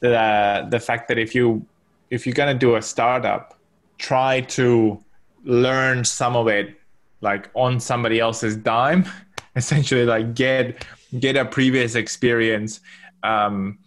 [0.00, 1.64] the the fact that if you
[2.10, 3.58] if you're to do a startup
[3.98, 5.02] try to
[5.44, 6.80] learn some of it
[7.20, 9.04] like on somebody else's dime
[9.56, 10.86] essentially like get
[11.18, 12.80] get a previous experience
[13.22, 13.78] um,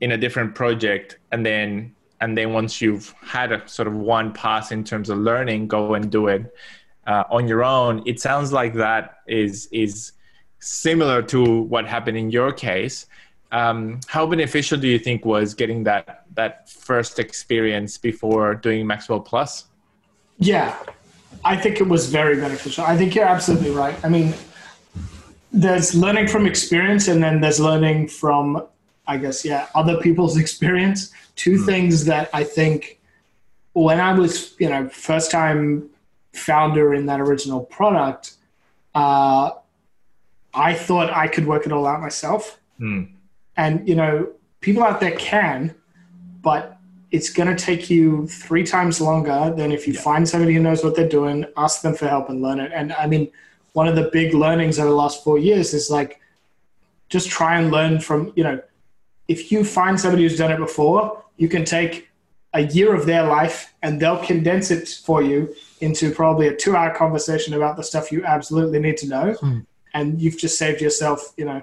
[0.00, 4.32] in a different project and then and then once you've had a sort of one
[4.32, 6.52] pass in terms of learning go and do it
[7.08, 8.02] uh, on your own.
[8.06, 10.12] It sounds like that is is
[10.60, 13.06] similar to what happened in your case
[13.50, 19.20] um, how beneficial do you think was getting that that first experience before doing maxwell
[19.20, 19.66] plus
[20.38, 20.76] yeah
[21.44, 24.34] i think it was very beneficial i think you're absolutely right i mean
[25.50, 28.62] there's learning from experience and then there's learning from
[29.08, 31.10] I guess, yeah, other people's experience.
[31.34, 31.64] Two mm.
[31.66, 33.00] things that I think
[33.72, 35.88] when I was, you know, first time
[36.34, 38.34] founder in that original product,
[38.94, 39.52] uh,
[40.58, 42.58] I thought I could work it all out myself.
[42.80, 43.12] Mm.
[43.56, 44.28] And, you know,
[44.60, 45.74] people out there can,
[46.42, 46.78] but
[47.10, 50.00] it's going to take you three times longer than if you yeah.
[50.00, 52.72] find somebody who knows what they're doing, ask them for help and learn it.
[52.74, 53.30] And I mean,
[53.72, 56.20] one of the big learnings over the last four years is like,
[57.08, 58.60] just try and learn from, you know,
[59.28, 62.08] if you find somebody who's done it before, you can take
[62.54, 66.74] a year of their life and they'll condense it for you into probably a two
[66.74, 69.32] hour conversation about the stuff you absolutely need to know.
[69.34, 69.60] Hmm.
[69.98, 71.62] And you've just saved yourself, you know,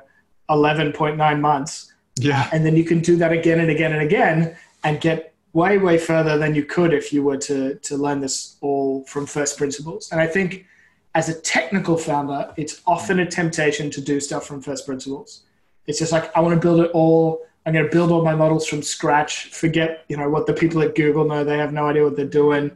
[0.50, 1.94] 11.9 months.
[2.18, 2.50] Yeah.
[2.52, 5.98] And then you can do that again and again and again and get way, way
[5.98, 10.12] further than you could if you were to, to learn this all from first principles.
[10.12, 10.66] And I think
[11.14, 15.44] as a technical founder, it's often a temptation to do stuff from first principles.
[15.88, 18.36] It's just like, I want to build it all I'm going to build all my
[18.36, 19.48] models from scratch.
[19.48, 21.44] Forget, you know, what the people at Google know.
[21.44, 22.72] They have no idea what they're doing.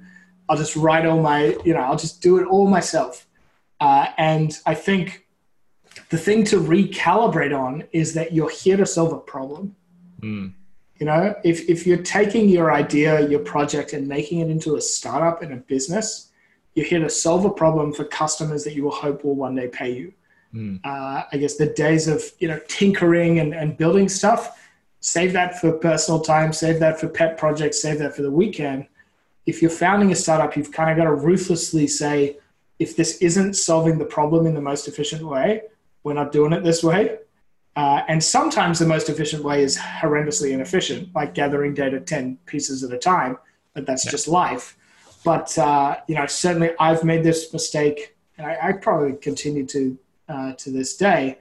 [0.47, 3.27] I'll just write all my, you know, I'll just do it all myself.
[3.79, 5.27] Uh, and I think
[6.09, 9.75] the thing to recalibrate on is that you're here to solve a problem.
[10.21, 10.53] Mm.
[10.99, 14.81] You know, if, if you're taking your idea, your project, and making it into a
[14.81, 16.31] startup and a business,
[16.75, 19.67] you're here to solve a problem for customers that you will hope will one day
[19.67, 20.13] pay you.
[20.53, 20.79] Mm.
[20.83, 24.57] Uh, I guess the days of you know tinkering and, and building stuff
[24.99, 28.87] save that for personal time, save that for pet projects, save that for the weekend.
[29.45, 32.37] If you're founding a startup, you've kind of got to ruthlessly say,
[32.77, 35.63] if this isn't solving the problem in the most efficient way,
[36.03, 37.19] we're not doing it this way.
[37.75, 42.83] Uh, and sometimes the most efficient way is horrendously inefficient, like gathering data 10 pieces
[42.83, 43.37] at a time,
[43.73, 44.11] but that's yeah.
[44.11, 44.77] just life.
[45.23, 49.97] But, uh, you know, certainly I've made this mistake, and I, I probably continue to
[50.27, 51.39] uh, to this day,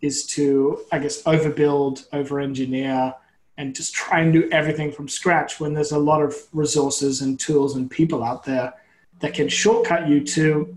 [0.00, 3.14] is to, I guess, overbuild, over engineer,
[3.58, 7.38] and just try and do everything from scratch when there's a lot of resources and
[7.38, 8.72] tools and people out there
[9.20, 10.74] that can shortcut you to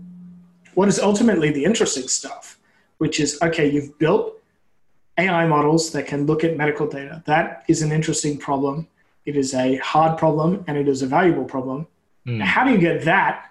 [0.74, 2.58] what is ultimately the interesting stuff,
[2.98, 4.40] which is okay, you've built
[5.18, 7.22] AI models that can look at medical data.
[7.26, 8.88] That is an interesting problem.
[9.26, 11.86] It is a hard problem and it is a valuable problem.
[12.26, 12.38] Mm.
[12.38, 13.50] Now, how do you get that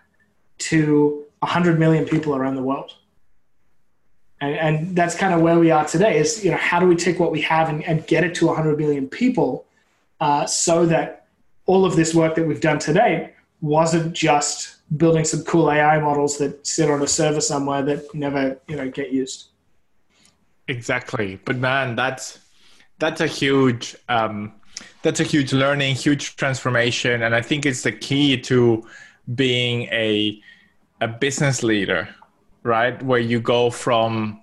[0.59, 2.93] to 100 million people around the world?
[4.41, 6.95] And, and that's kind of where we are today is, you know, how do we
[6.95, 9.65] take what we have and, and get it to 100 million people
[10.19, 11.27] uh, so that
[11.65, 16.37] all of this work that we've done today wasn't just building some cool AI models
[16.37, 19.49] that sit on a server somewhere that never, you know, get used.
[20.67, 22.39] Exactly, but man, that's
[22.99, 24.53] that's a huge um,
[25.01, 28.87] that's a huge learning, huge transformation, and I think it's the key to
[29.35, 30.41] being a
[31.01, 32.07] a business leader,
[32.63, 33.01] right?
[33.03, 34.41] Where you go from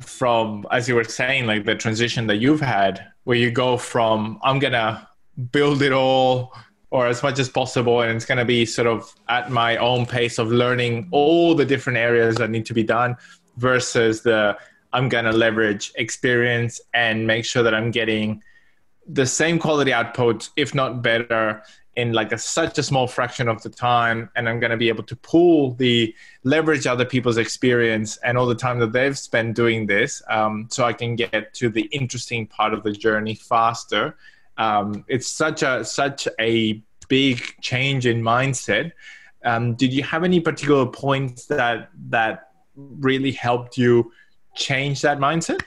[0.00, 4.40] from as you were saying, like the transition that you've had, where you go from
[4.42, 5.08] I'm gonna
[5.52, 6.54] build it all
[6.90, 10.06] or as much as possible and it's going to be sort of at my own
[10.06, 13.16] pace of learning all the different areas that need to be done
[13.56, 14.56] versus the
[14.92, 18.42] i'm going to leverage experience and make sure that i'm getting
[19.08, 21.62] the same quality output if not better
[21.96, 24.88] in like a, such a small fraction of the time and i'm going to be
[24.88, 26.14] able to pull the
[26.44, 30.84] leverage other people's experience and all the time that they've spent doing this um, so
[30.84, 34.16] i can get to the interesting part of the journey faster
[34.58, 38.92] um, it's such a such a big change in mindset.
[39.44, 44.12] Um, did you have any particular points that that really helped you
[44.54, 45.62] change that mindset?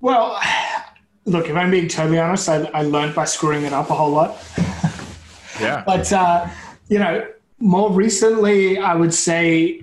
[0.00, 0.40] Well,
[1.26, 4.10] look, if I'm being totally honest, I, I learned by screwing it up a whole
[4.10, 4.36] lot.
[5.60, 5.84] yeah.
[5.86, 6.48] But uh,
[6.88, 7.26] you know,
[7.58, 9.82] more recently, I would say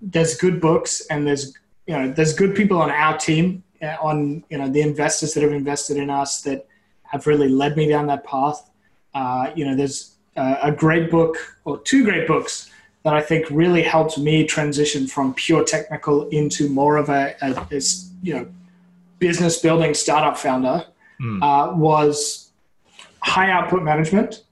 [0.00, 1.54] there's good books and there's
[1.86, 5.42] you know there's good people on our team uh, on you know the investors that
[5.42, 6.66] have invested in us that
[7.08, 8.70] have really led me down that path.
[9.14, 12.70] Uh, you know, there's uh, a great book or two great books
[13.04, 17.52] that I think really helped me transition from pure technical into more of a, a,
[17.70, 17.80] a
[18.22, 18.48] you know
[19.18, 20.84] business building startup founder.
[21.20, 21.42] Mm.
[21.42, 22.50] Uh, was
[23.22, 24.44] High Output Management,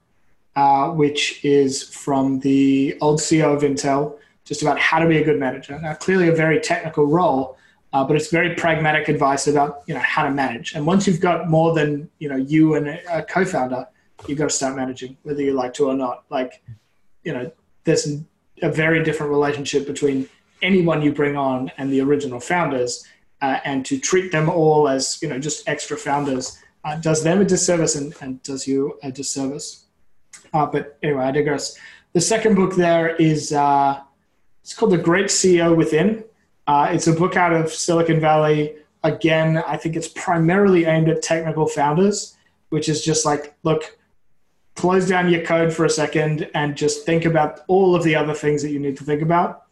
[0.55, 5.23] uh, which is from the old CEO of Intel, just about how to be a
[5.23, 5.79] good manager.
[5.79, 7.57] Now, clearly a very technical role,
[7.95, 10.73] uh, but it's very pragmatic advice about you know how to manage.
[10.73, 13.87] And once you've got more than you know you and a, co-founder,
[14.27, 16.25] you've got to start managing, whether you like to or not.
[16.29, 16.61] Like
[17.23, 17.49] you know,
[17.85, 18.05] there's
[18.61, 20.27] a very different relationship between
[20.61, 23.05] anyone you bring on and the original founders,
[23.41, 27.39] uh, and to treat them all as you know just extra founders uh, does them
[27.39, 29.85] a disservice and, and does you a disservice.
[30.53, 31.77] Uh, but anyway, I digress.
[32.11, 34.01] The second book there is uh,
[34.61, 36.25] it's called The Great CEO Within
[36.67, 38.75] uh, it's a book out of Silicon Valley.
[39.03, 42.35] Again, I think it's primarily aimed at technical founders,
[42.69, 43.97] which is just like, look,
[44.75, 48.33] close down your code for a second and just think about all of the other
[48.33, 49.63] things that you need to think about.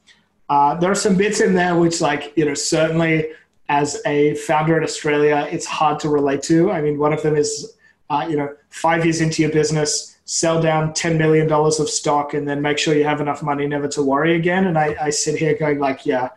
[0.50, 3.32] Uh, there are some bits in there which, like, you know, certainly
[3.70, 6.72] as a founder in Australia, it's hard to relate to.
[6.72, 7.76] I mean, one of them is,
[8.10, 12.48] uh, you know, five years into your business, sell down $10 million of stock and
[12.48, 14.68] then make sure you have enough money never to worry again.
[14.68, 16.30] And I, I sit here going like, yeah,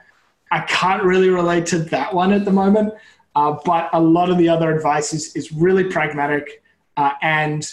[0.51, 2.94] I can't really relate to that one at the moment.
[3.34, 6.62] Uh, but a lot of the other advice is, is really pragmatic
[6.97, 7.70] uh, and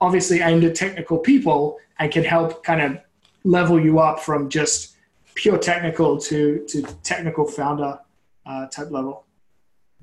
[0.00, 3.00] obviously aimed at technical people and can help kind of
[3.42, 4.94] level you up from just
[5.34, 7.98] pure technical to, to technical founder
[8.46, 9.24] uh, type level.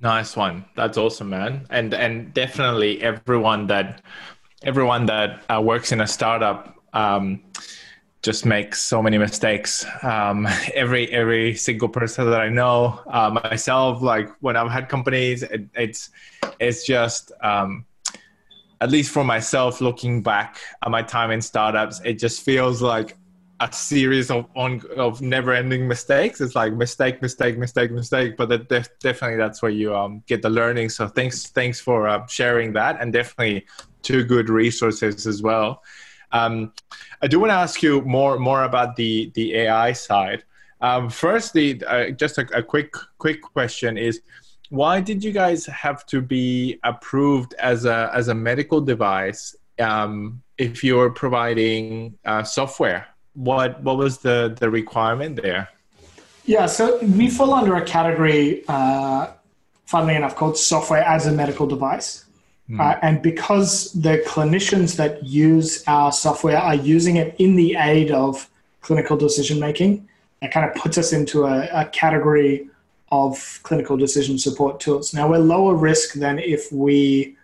[0.01, 0.65] Nice one.
[0.75, 1.67] That's awesome, man.
[1.69, 4.01] And and definitely everyone that
[4.63, 7.43] everyone that uh, works in a startup um,
[8.21, 9.85] just makes so many mistakes.
[10.03, 15.43] Um, every every single person that I know, uh, myself, like when I've had companies,
[15.43, 16.09] it, it's
[16.59, 17.85] it's just um,
[18.79, 23.17] at least for myself, looking back at my time in startups, it just feels like
[23.59, 26.41] a series of on of never ending mistakes.
[26.41, 28.37] It's like mistake, mistake, mistake, mistake.
[28.37, 30.89] But that def- definitely that's where you um, get the learning.
[30.89, 33.67] So thanks thanks for uh, sharing that, and definitely
[34.01, 35.83] two good resources as well.
[36.31, 36.73] Um,
[37.21, 40.43] I do want to ask you more more about the the AI side.
[40.81, 44.21] Um, uh, just a, a, quick quick question is,
[44.69, 50.41] why did you guys have to be approved as a as a medical device um,
[50.57, 53.05] if you're providing uh, software?
[53.33, 55.69] What what was the the requirement there?
[56.45, 59.27] Yeah, so we fall under a category, uh,
[59.85, 62.20] funnily enough, called software as a medical device.
[62.71, 62.79] Mm.
[62.79, 68.11] Uh, and because the clinicians that use our software are using it in the aid
[68.11, 68.49] of
[68.79, 70.07] clinical decision making,
[70.41, 72.69] it kind of puts us into a, a category
[73.11, 75.13] of clinical decision support tools.
[75.13, 77.35] Now, we're lower risk than if we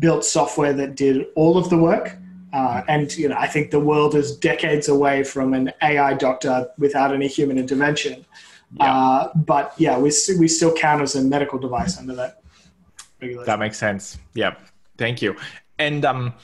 [0.00, 2.16] built software that did all of the work.
[2.52, 6.68] Uh, and you know, I think the world is decades away from an AI doctor
[6.78, 8.24] without any human intervention.
[8.72, 8.92] Yeah.
[8.92, 12.43] Uh, but yeah, we we still count as a medical device under that
[13.20, 13.46] regulation.
[13.46, 14.18] That makes sense.
[14.34, 14.56] Yeah.
[14.98, 15.36] Thank you.
[15.78, 16.34] And um,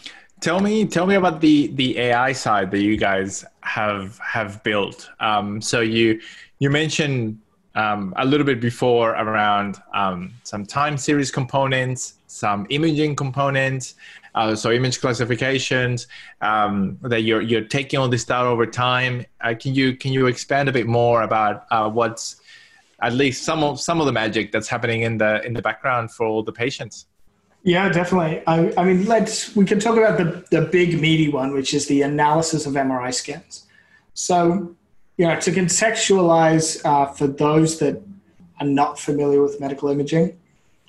[0.40, 5.08] tell me, tell me about the the AI side that you guys have have built.
[5.20, 6.20] Um, so you
[6.58, 7.38] you mentioned
[7.74, 13.94] um, a little bit before around um, some time series components, some imaging components,
[14.34, 16.06] uh, so image classifications
[16.40, 19.24] um, that you're you're taking all this data over time.
[19.40, 22.39] Uh, can you can you expand a bit more about uh, what's
[23.02, 26.10] at least some of some of the magic that's happening in the in the background
[26.10, 27.06] for all the patients.
[27.62, 28.42] Yeah, definitely.
[28.46, 31.86] I, I mean, let's we can talk about the the big meaty one, which is
[31.86, 33.66] the analysis of MRI scans.
[34.14, 34.74] So,
[35.16, 38.02] you know, to contextualize uh, for those that
[38.60, 40.38] are not familiar with medical imaging,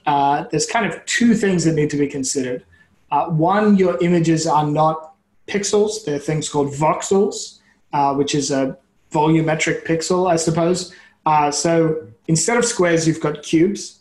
[0.06, 2.64] uh, there's kind of two things that need to be considered.
[3.12, 5.14] Uh, one, your images are not
[5.48, 7.60] pixels; they're things called voxels,
[7.92, 8.78] uh, which is a
[9.12, 10.94] volumetric pixel, I suppose.
[11.26, 14.00] Uh, so instead of squares, you've got cubes.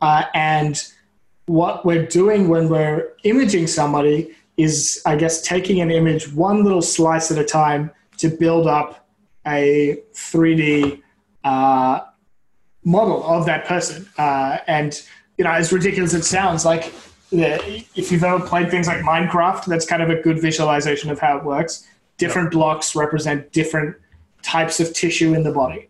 [0.00, 0.92] Uh, and
[1.46, 6.82] what we're doing when we're imaging somebody is, I guess, taking an image one little
[6.82, 9.06] slice at a time to build up
[9.46, 11.02] a 3D
[11.44, 12.00] uh,
[12.84, 14.08] model of that person.
[14.18, 15.02] Uh, and,
[15.38, 16.92] you know, as ridiculous as it sounds, like
[17.30, 21.36] if you've ever played things like Minecraft, that's kind of a good visualization of how
[21.36, 21.86] it works.
[22.18, 23.96] Different blocks represent different
[24.42, 25.88] types of tissue in the body.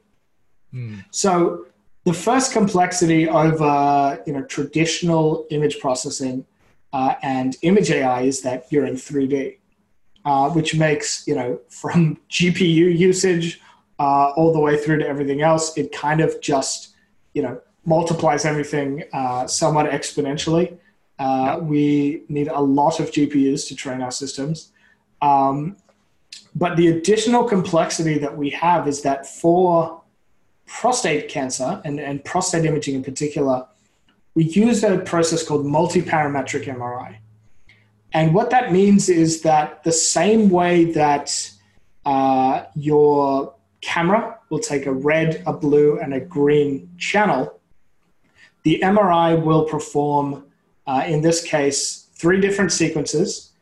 [0.77, 1.05] Mm.
[1.11, 1.66] So
[2.05, 6.45] the first complexity over you know traditional image processing
[6.93, 9.59] uh, and image AI is that you're in 3D,
[10.24, 13.61] uh, which makes you know from GPU usage
[13.99, 16.95] uh, all the way through to everything else, it kind of just
[17.33, 20.77] you know multiplies everything uh, somewhat exponentially.
[21.18, 24.72] Uh, we need a lot of GPUs to train our systems.
[25.22, 25.77] Um,
[26.55, 30.03] but the additional complexity that we have is that for
[30.67, 33.67] prostate cancer and, and prostate imaging in particular,
[34.35, 37.17] we use a process called multiparametric MRI.
[38.12, 41.51] And what that means is that the same way that
[42.05, 47.61] uh, your camera will take a red, a blue, and a green channel,
[48.62, 50.45] the MRI will perform,
[50.87, 53.53] uh, in this case, three different sequences.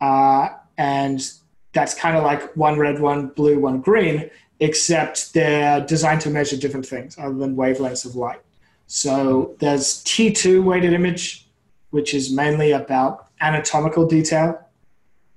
[0.00, 0.48] Uh,
[0.78, 1.32] and
[1.72, 6.56] that's kind of like one red, one blue, one green, except they're designed to measure
[6.56, 8.40] different things other than wavelengths of light.
[8.86, 11.48] So there's T2 weighted image,
[11.90, 14.60] which is mainly about anatomical detail.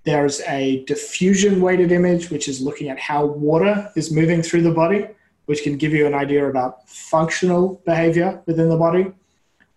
[0.03, 4.72] There's a diffusion weighted image, which is looking at how water is moving through the
[4.72, 5.07] body,
[5.45, 9.11] which can give you an idea about functional behavior within the body.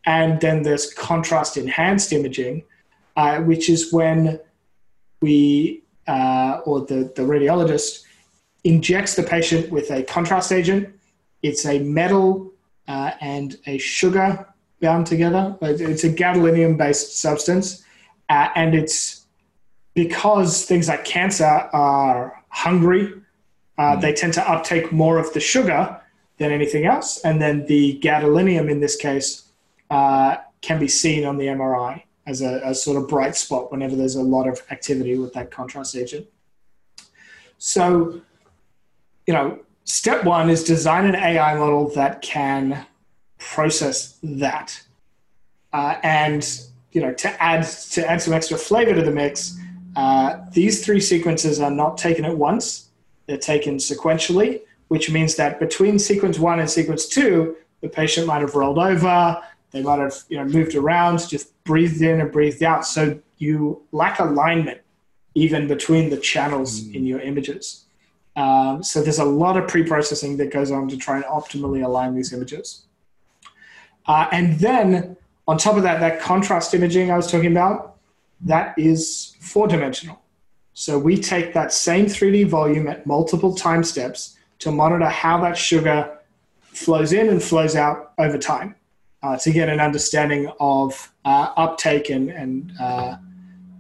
[0.07, 2.65] And then there's contrast enhanced imaging,
[3.17, 4.41] uh, which is when
[5.21, 8.03] we uh, or the, the radiologist
[8.65, 10.95] injects the patient with a contrast agent.
[11.43, 12.53] It's a metal
[12.89, 14.47] uh, and a sugar
[14.81, 15.57] bound together.
[15.63, 17.85] It's a gadolinium based substance.
[18.29, 19.27] Uh, and it's
[19.95, 23.13] because things like cancer are hungry,
[23.79, 24.01] mm.
[24.01, 26.01] they tend to uptake more of the sugar
[26.39, 27.21] than anything else.
[27.23, 29.51] And then the gadolinium in this case
[29.91, 33.97] uh, can be seen on the MRI as a, a sort of bright spot whenever
[33.97, 36.27] there's a lot of activity with that contrast agent.
[37.59, 38.23] So,
[39.31, 42.85] you know, step one is design an AI model that can
[43.39, 44.83] process that.
[45.73, 46.43] Uh, and
[46.91, 47.63] you know, to add
[47.93, 49.57] to add some extra flavor to the mix,
[49.95, 52.89] uh, these three sequences are not taken at once;
[53.27, 58.41] they're taken sequentially, which means that between sequence one and sequence two, the patient might
[58.41, 62.65] have rolled over, they might have you know moved around, just breathed in and breathed
[62.65, 62.85] out.
[62.85, 64.81] So you lack alignment
[65.37, 66.97] even between the channels mm.
[66.97, 67.85] in your images.
[68.37, 72.15] Um, so there's a lot of pre-processing that goes on to try and optimally align
[72.15, 72.87] these images.
[74.07, 75.17] Uh, and then
[75.47, 77.97] on top of that, that contrast imaging I was talking about,
[78.43, 80.21] that is four-dimensional.
[80.73, 85.57] So we take that same 3D volume at multiple time steps to monitor how that
[85.59, 86.19] sugar
[86.61, 88.77] flows in and flows out over time
[89.23, 93.17] uh, to get an understanding of uh, uptake and, and uh,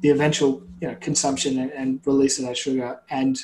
[0.01, 3.01] the eventual you know, consumption and, and, release of that sugar.
[3.11, 3.38] And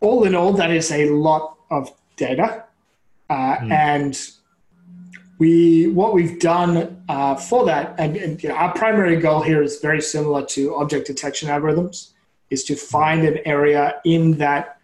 [0.00, 2.64] all in all, that is a lot of data.
[3.30, 3.70] Mm.
[3.70, 4.30] And
[5.38, 9.62] we, what we've done uh, for that, and, and you know, our primary goal here
[9.62, 12.10] is very similar to object detection algorithms,
[12.50, 14.78] is to find an area in that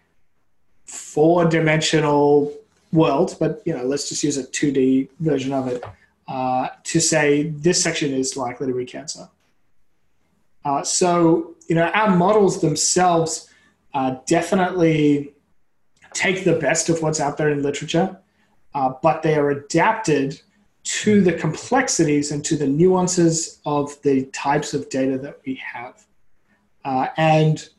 [0.85, 2.53] four-dimensional
[2.91, 5.83] world, but you know, let's just use a 2D version of it
[6.27, 9.29] uh, to say this section is likely to be cancer.
[10.63, 13.46] Uh, so you know, our models themselves
[13.97, 15.33] uh, definitely
[16.13, 18.15] take the best of what's out there in literature,
[18.75, 20.39] uh, but they are adapted
[20.83, 26.05] to the complexities and to the nuances of the types of data that we have.
[26.85, 27.69] Uh, and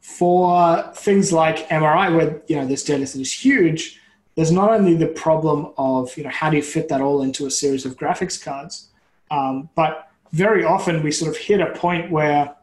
[0.00, 4.00] for things like MRI, where you know this data set is huge,
[4.36, 7.44] there's not only the problem of you know how do you fit that all into
[7.44, 8.88] a series of graphics cards,
[9.30, 12.56] um, but very often we sort of hit a point where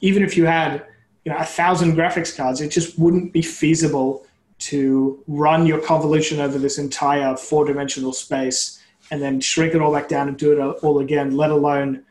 [0.00, 0.86] even if you had
[1.26, 4.24] you know a thousand graphics cards, it just wouldn't be feasible
[4.58, 10.08] to run your convolution over this entire four-dimensional space and then shrink it all back
[10.08, 12.04] down and do it all again, let alone,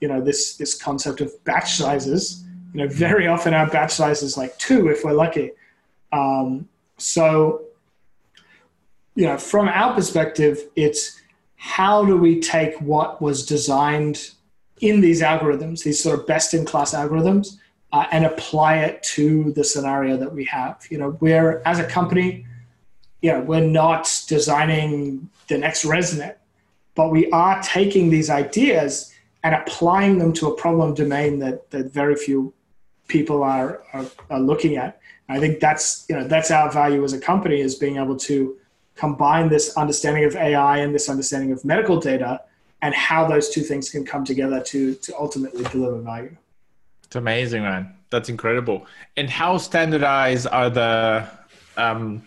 [0.00, 2.44] you know, this this concept of batch sizes.
[2.72, 5.50] You know, very often our batch size is like two if we're lucky.
[6.10, 6.66] Um,
[6.96, 7.64] so,
[9.14, 11.20] you know, from our perspective, it's
[11.56, 14.30] how do we take what was designed
[14.80, 17.58] in these algorithms, these sort of best in class algorithms,
[17.92, 20.84] uh, and apply it to the scenario that we have.
[20.90, 22.46] You know, we're as a company,
[23.20, 26.36] you know, we're not designing the next ResNet,
[26.94, 29.12] but we are taking these ideas
[29.44, 32.54] and applying them to a problem domain that that very few
[33.08, 34.98] people are are, are looking at.
[35.28, 38.16] And I think that's you know that's our value as a company is being able
[38.18, 38.56] to
[38.94, 42.40] combine this understanding of AI and this understanding of medical data
[42.82, 46.36] and how those two things can come together to to ultimately deliver value.
[47.12, 47.92] It's amazing, man.
[48.08, 48.86] That's incredible.
[49.18, 51.28] And how standardized are the
[51.76, 52.22] um,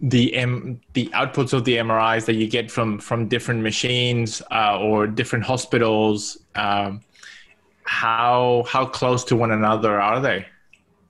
[0.00, 4.78] the M, the outputs of the MRIs that you get from from different machines uh,
[4.78, 6.38] or different hospitals?
[6.54, 7.00] Um,
[7.82, 10.46] how how close to one another are they?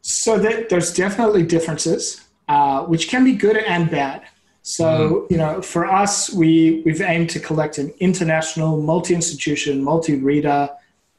[0.01, 4.23] So there's definitely differences, uh, which can be good and bad.
[4.63, 5.33] So mm-hmm.
[5.35, 10.71] you know, for us, we we've aimed to collect an international, multi-institution, multi-reader,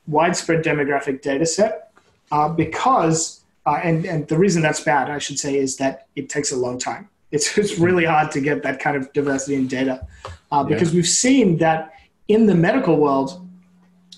[0.07, 1.91] widespread demographic data set
[2.31, 6.29] uh, because, uh, and, and the reason that's bad, I should say, is that it
[6.29, 7.09] takes a long time.
[7.31, 10.05] It's, it's really hard to get that kind of diversity in data
[10.51, 10.97] uh, because yeah.
[10.97, 11.93] we've seen that
[12.27, 13.47] in the medical world,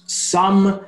[0.05, 0.85] some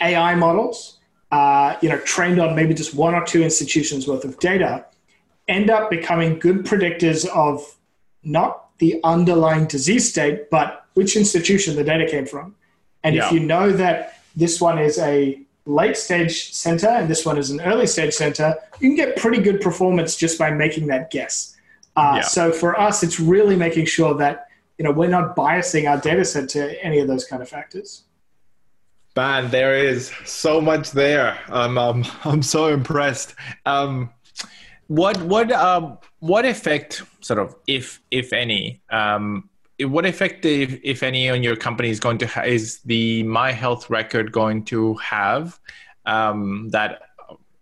[0.00, 0.98] AI models,
[1.30, 4.86] uh, you know, trained on maybe just one or two institutions worth of data,
[5.48, 7.76] end up becoming good predictors of
[8.22, 12.54] not the underlying disease state, but which institution the data came from.
[13.02, 13.26] And yeah.
[13.26, 17.50] if you know that this one is a late stage center and this one is
[17.50, 21.56] an early stage center, you can get pretty good performance just by making that guess.
[21.96, 22.20] Uh, yeah.
[22.22, 26.24] So for us, it's really making sure that you know we're not biasing our data
[26.24, 28.02] set to any of those kind of factors.
[29.16, 31.38] Man, there is so much there.
[31.48, 33.34] I'm um, I'm so impressed.
[33.64, 34.10] Um,
[34.88, 39.48] what what um, what effect, sort of, if if any, um,
[39.80, 43.52] what effect, if, if any, on your company is going to ha- is the My
[43.52, 45.58] Health record going to have
[46.06, 47.02] um, that?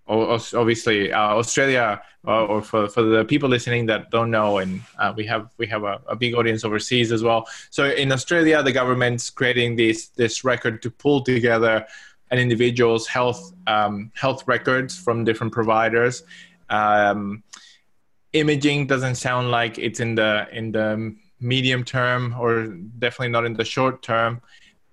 [0.08, 5.12] Obviously, uh, Australia, uh, or for, for the people listening that don't know, and uh,
[5.16, 7.46] we have we have a, a, big audience overseas as well.
[7.70, 11.86] So in Australia, the government's creating this this record to pull together
[12.30, 16.24] an individual's health um, health records from different providers.
[16.68, 17.42] Um,
[18.32, 22.66] imaging doesn't sound like it's in the in the medium term or
[22.98, 24.40] definitely not in the short term.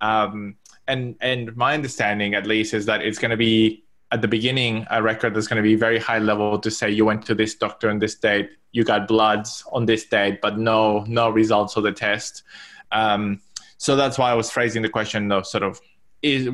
[0.02, 0.56] Um,
[0.88, 4.88] and and my understanding, at least, is that it's going to be at the beginning
[4.90, 7.56] a record that's going to be very high level to say you went to this
[7.56, 11.84] doctor on this date, you got bloods on this date, but no no results of
[11.84, 12.44] the test.
[12.92, 13.42] Um,
[13.78, 15.80] so that's why I was phrasing the question, though, sort of,
[16.22, 16.50] is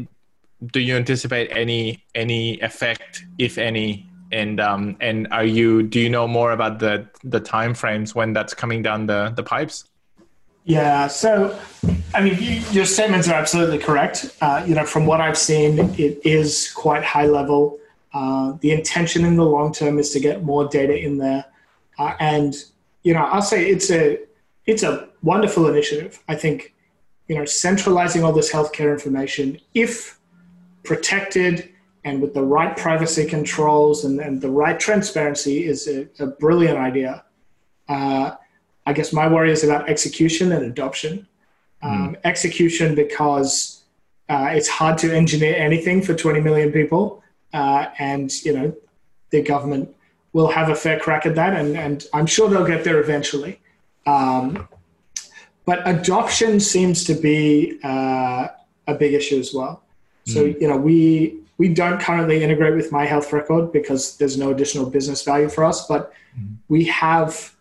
[0.71, 6.09] do you anticipate any any effect, if any, and um, and are you do you
[6.09, 9.85] know more about the the time frames when that's coming down the the pipes?
[10.63, 11.59] Yeah, so
[12.15, 14.35] I mean, you, your statements are absolutely correct.
[14.41, 17.77] Uh, you know, from what I've seen, it is quite high level.
[18.13, 21.45] Uh, the intention in the long term is to get more data in there,
[21.99, 22.55] uh, and
[23.03, 24.19] you know, I'll say it's a
[24.65, 26.23] it's a wonderful initiative.
[26.27, 26.73] I think
[27.27, 30.19] you know, centralizing all this healthcare information, if
[30.83, 31.69] protected
[32.05, 36.77] and with the right privacy controls and, and the right transparency is a, a brilliant
[36.77, 37.25] idea.
[37.89, 38.35] Uh,
[38.85, 41.27] I guess my worry is about execution and adoption.
[41.81, 42.21] Um, mm.
[42.23, 43.83] Execution because
[44.29, 48.75] uh, it's hard to engineer anything for 20 million people, uh, and you know
[49.31, 49.93] the government
[50.33, 53.59] will have a fair crack at that, and, and I'm sure they'll get there eventually.
[54.05, 54.67] Um,
[55.65, 58.47] but adoption seems to be uh,
[58.87, 59.83] a big issue as well.
[60.25, 60.61] So mm.
[60.61, 64.89] you know we we don't currently integrate with My Health Record because there's no additional
[64.89, 66.55] business value for us, but mm-hmm.
[66.67, 67.55] we have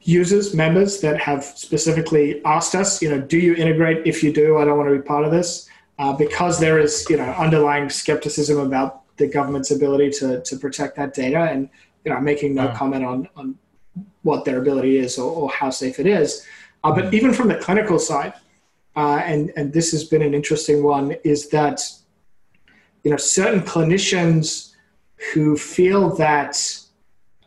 [0.00, 4.06] users, members that have specifically asked us, you know, do you integrate?
[4.06, 5.68] If you do, I don't want to be part of this.
[5.96, 10.96] Uh, because there is, you know, underlying skepticism about the government's ability to, to protect
[10.96, 11.70] that data and,
[12.04, 13.56] you know, making no comment on, on
[14.22, 16.44] what their ability is or, or how safe it is.
[16.82, 17.14] Uh, but mm-hmm.
[17.14, 18.34] even from the clinical side,
[18.96, 21.80] uh, and, and this has been an interesting one, is that
[23.04, 24.72] you know certain clinicians
[25.32, 26.80] who feel that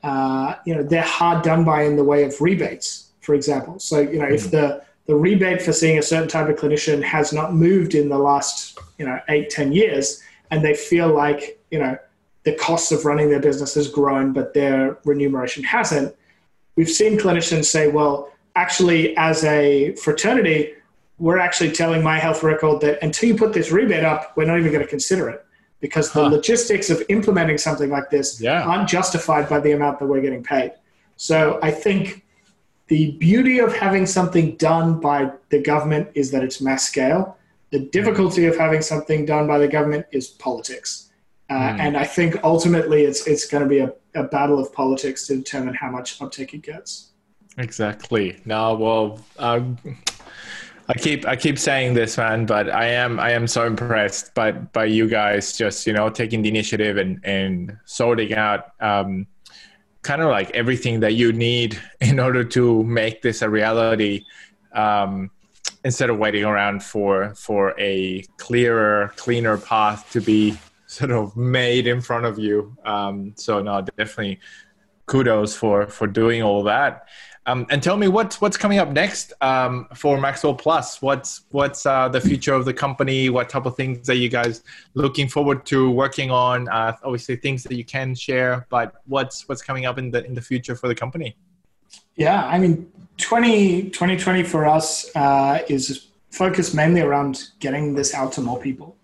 [0.04, 3.80] uh, you know they're hard done by in the way of rebates, for example.
[3.80, 4.52] So you know if mm.
[4.52, 8.18] the the rebate for seeing a certain type of clinician has not moved in the
[8.18, 11.98] last you know eight ten years, and they feel like you know
[12.44, 16.16] the costs of running their business has grown, but their remuneration hasn't.
[16.76, 20.74] We've seen clinicians say, well, actually, as a fraternity,
[21.18, 24.60] we're actually telling my health record that until you put this rebate up, we're not
[24.60, 25.44] even going to consider it
[25.80, 26.30] because the huh.
[26.30, 28.64] logistics of implementing something like this yeah.
[28.64, 30.72] aren't justified by the amount that we're getting paid.
[31.16, 32.26] So I think
[32.88, 37.38] the beauty of having something done by the government is that it's mass scale.
[37.70, 41.10] The difficulty of having something done by the government is politics.
[41.50, 41.80] Uh, mm.
[41.80, 45.36] And I think ultimately it's, it's going to be a, a battle of politics to
[45.36, 47.12] determine how much uptake it gets.
[47.58, 48.40] Exactly.
[48.46, 49.78] Now, well, um,
[50.90, 54.52] I keep I keep saying this, man, but I am I am so impressed by
[54.52, 59.28] by you guys just you know taking the initiative and and sorting out um,
[60.02, 64.24] kind of like everything that you need in order to make this a reality.
[64.74, 65.32] Um,
[65.84, 70.58] instead of waiting around for for a clearer, cleaner path to be
[70.88, 72.76] sort of made in front of you.
[72.86, 74.40] Um, so no, definitely
[75.06, 77.08] kudos for for doing all that.
[77.48, 81.02] Um, and tell me what's what's coming up next um, for Maxwell Plus.
[81.02, 83.30] What's what's uh, the future of the company?
[83.30, 84.64] What type of things are you guys
[84.96, 86.68] looking forward to working on?
[86.68, 90.34] Uh, obviously, things that you can share, but what's what's coming up in the in
[90.34, 91.38] the future for the company?
[92.18, 98.34] Yeah, I mean, 20, 2020 for us uh, is focused mainly around getting this out
[98.34, 98.98] to more people.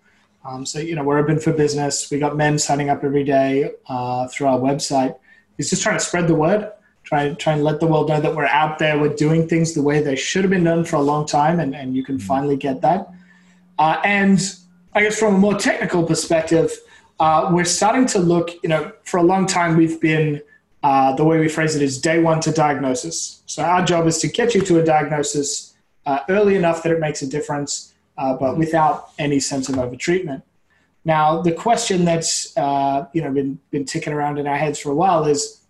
[0.44, 2.10] Um, so you know, we're open for business.
[2.10, 5.16] We got men signing up every day uh, through our website.
[5.56, 6.70] It's just trying to spread the word
[7.04, 9.82] try try and let the world know that we're out there, we're doing things the
[9.82, 12.26] way they should have been done for a long time, and, and you can mm-hmm.
[12.26, 13.10] finally get that.
[13.78, 14.40] Uh, and
[14.94, 16.70] I guess from a more technical perspective,
[17.20, 20.40] uh, we're starting to look, you know, for a long time we've been,
[20.82, 23.42] uh, the way we phrase it is day one to diagnosis.
[23.46, 25.74] So our job is to get you to a diagnosis
[26.06, 28.60] uh, early enough that it makes a difference, uh, but mm-hmm.
[28.60, 30.42] without any sense of overtreatment.
[31.04, 34.90] Now, the question that's, uh, you know, been, been ticking around in our heads for
[34.90, 35.60] a while is,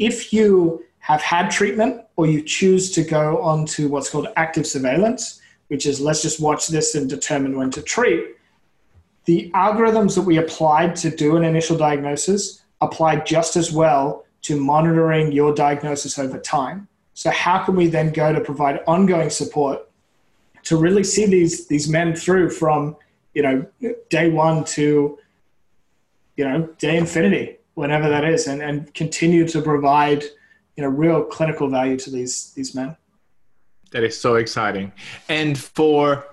[0.00, 4.66] if you have had treatment or you choose to go on to what's called active
[4.66, 8.36] surveillance, which is let's just watch this and determine when to treat,
[9.26, 14.58] the algorithms that we applied to do an initial diagnosis apply just as well to
[14.58, 16.88] monitoring your diagnosis over time.
[17.12, 19.86] So, how can we then go to provide ongoing support
[20.64, 22.96] to really see these, these men through from
[23.34, 23.66] you know
[24.08, 25.18] day one to
[26.36, 30.22] you know day infinity whenever that is, and, and continue to provide
[30.76, 32.96] you know real clinical value to these these men.
[33.92, 34.92] That is so exciting.
[35.28, 36.24] And for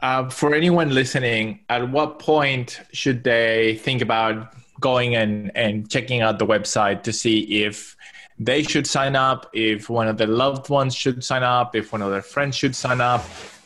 [0.00, 6.20] uh, for anyone listening, at what point should they think about going and, and checking
[6.20, 7.96] out the website to see if
[8.38, 12.02] they should sign up, if one of their loved ones should sign up, if one
[12.02, 13.24] of their friends should sign up?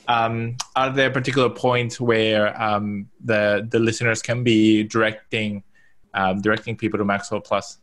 [0.08, 5.62] Um, are there particular points where um, the the listeners can be directing
[6.14, 7.78] um, directing people to Maxwell Plus?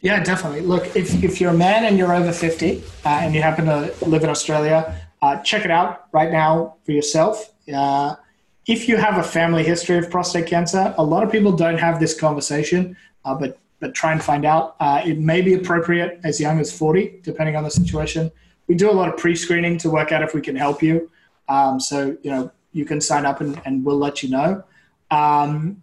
[0.00, 0.60] Yeah, definitely.
[0.60, 3.92] Look, if, if you're a man and you're over 50 uh, and you happen to
[4.06, 7.52] live in Australia, uh, check it out right now for yourself.
[7.72, 8.14] Uh,
[8.66, 11.98] if you have a family history of prostate cancer, a lot of people don't have
[11.98, 14.74] this conversation, uh, but but try and find out.
[14.80, 18.28] Uh, it may be appropriate as young as 40, depending on the situation.
[18.66, 21.10] We do a lot of pre-screening to work out if we can help you.
[21.48, 24.64] Um, so you know you can sign up and, and we'll let you know.
[25.10, 25.82] Um,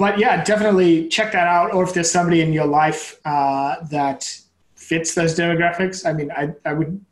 [0.00, 1.74] but yeah, definitely check that out.
[1.74, 4.40] Or if there's somebody in your life uh, that
[4.74, 7.04] fits those demographics, I mean, I, I would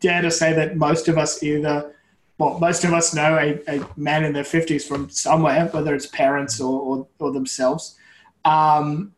[0.00, 1.94] dare to say that most of us either,
[2.38, 6.06] well, most of us know a, a man in their 50s from somewhere, whether it's
[6.06, 7.96] parents or, or, or themselves.
[8.44, 9.14] Um,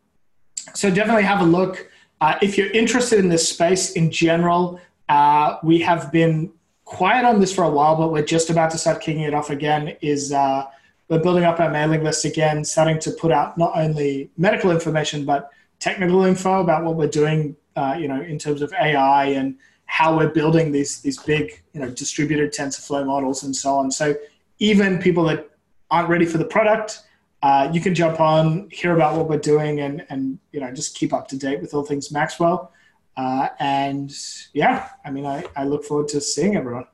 [0.74, 1.90] so definitely have a look.
[2.20, 6.52] Uh, if you're interested in this space in general, uh, we have been
[6.84, 9.48] quiet on this for a while, but we're just about to start kicking it off
[9.48, 9.96] again.
[10.02, 10.66] Is uh,
[11.08, 15.24] we're building up our mailing list again, starting to put out not only medical information
[15.24, 15.50] but
[15.80, 20.16] technical info about what we're doing, uh, you know, in terms of AI and how
[20.16, 23.90] we're building these these big, you know, distributed TensorFlow models and so on.
[23.90, 24.14] So
[24.58, 25.50] even people that
[25.90, 27.02] aren't ready for the product,
[27.42, 30.96] uh, you can jump on, hear about what we're doing, and and you know just
[30.96, 32.72] keep up to date with all things Maxwell.
[33.16, 34.12] Uh, and
[34.54, 36.86] yeah, I mean, I, I look forward to seeing everyone.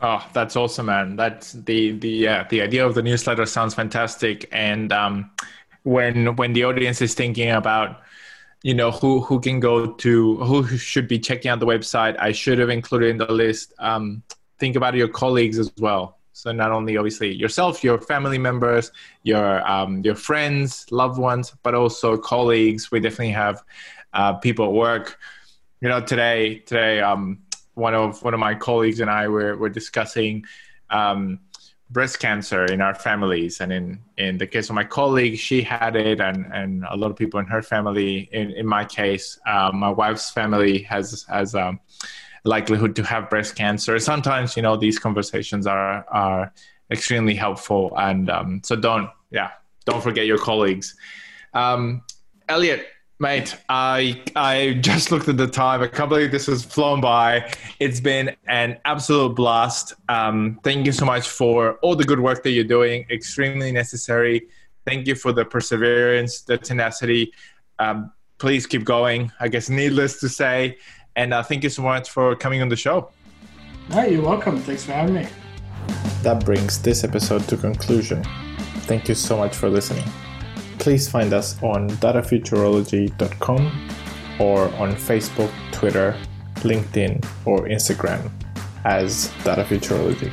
[0.00, 1.16] Oh, that's awesome, man.
[1.16, 4.48] That's the the yeah, the idea of the newsletter sounds fantastic.
[4.52, 5.30] And um,
[5.82, 8.00] when when the audience is thinking about
[8.62, 12.32] you know who who can go to who should be checking out the website, I
[12.32, 13.74] should have included in the list.
[13.80, 14.22] Um,
[14.60, 16.18] think about your colleagues as well.
[16.32, 18.92] So not only obviously yourself, your family members,
[19.24, 22.92] your um, your friends, loved ones, but also colleagues.
[22.92, 23.64] We definitely have
[24.14, 25.18] uh, people at work.
[25.80, 27.40] You know, today today um,
[27.78, 30.44] one of one of my colleagues and I were were discussing
[30.90, 31.40] um,
[31.90, 35.96] breast cancer in our families, and in in the case of my colleague, she had
[35.96, 38.28] it, and and a lot of people in her family.
[38.32, 41.80] In in my case, uh, my wife's family has has a um,
[42.44, 43.98] likelihood to have breast cancer.
[43.98, 46.52] Sometimes, you know, these conversations are are
[46.90, 49.50] extremely helpful, and um, so don't yeah
[49.86, 50.96] don't forget your colleagues.
[51.54, 52.02] Um,
[52.48, 52.86] Elliot,
[53.20, 55.82] Mate, I I just looked at the time.
[55.82, 57.52] I can't believe this has flown by.
[57.80, 59.94] It's been an absolute blast.
[60.08, 63.06] Um, thank you so much for all the good work that you're doing.
[63.10, 64.46] Extremely necessary.
[64.86, 67.32] Thank you for the perseverance, the tenacity.
[67.80, 69.32] Um, please keep going.
[69.40, 70.78] I guess needless to say.
[71.16, 73.10] And uh, thank you so much for coming on the show.
[73.90, 74.60] No, you're welcome.
[74.60, 75.26] Thanks for having me.
[76.22, 78.22] That brings this episode to conclusion.
[78.86, 80.04] Thank you so much for listening
[80.78, 83.88] please find us on datafuturology.com
[84.38, 86.16] or on Facebook, Twitter,
[86.56, 88.30] LinkedIn, or Instagram
[88.84, 90.32] as Data Futurology.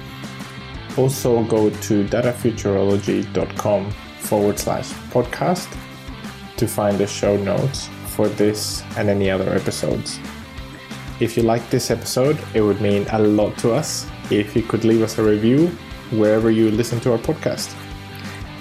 [0.97, 5.69] Also, go to datafuturology.com forward slash podcast
[6.57, 10.19] to find the show notes for this and any other episodes.
[11.19, 14.83] If you like this episode, it would mean a lot to us if you could
[14.83, 15.67] leave us a review
[16.11, 17.73] wherever you listen to our podcast.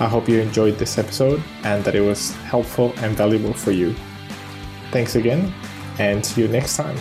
[0.01, 3.95] I hope you enjoyed this episode and that it was helpful and valuable for you.
[4.91, 5.53] Thanks again,
[5.99, 6.97] and see you next time.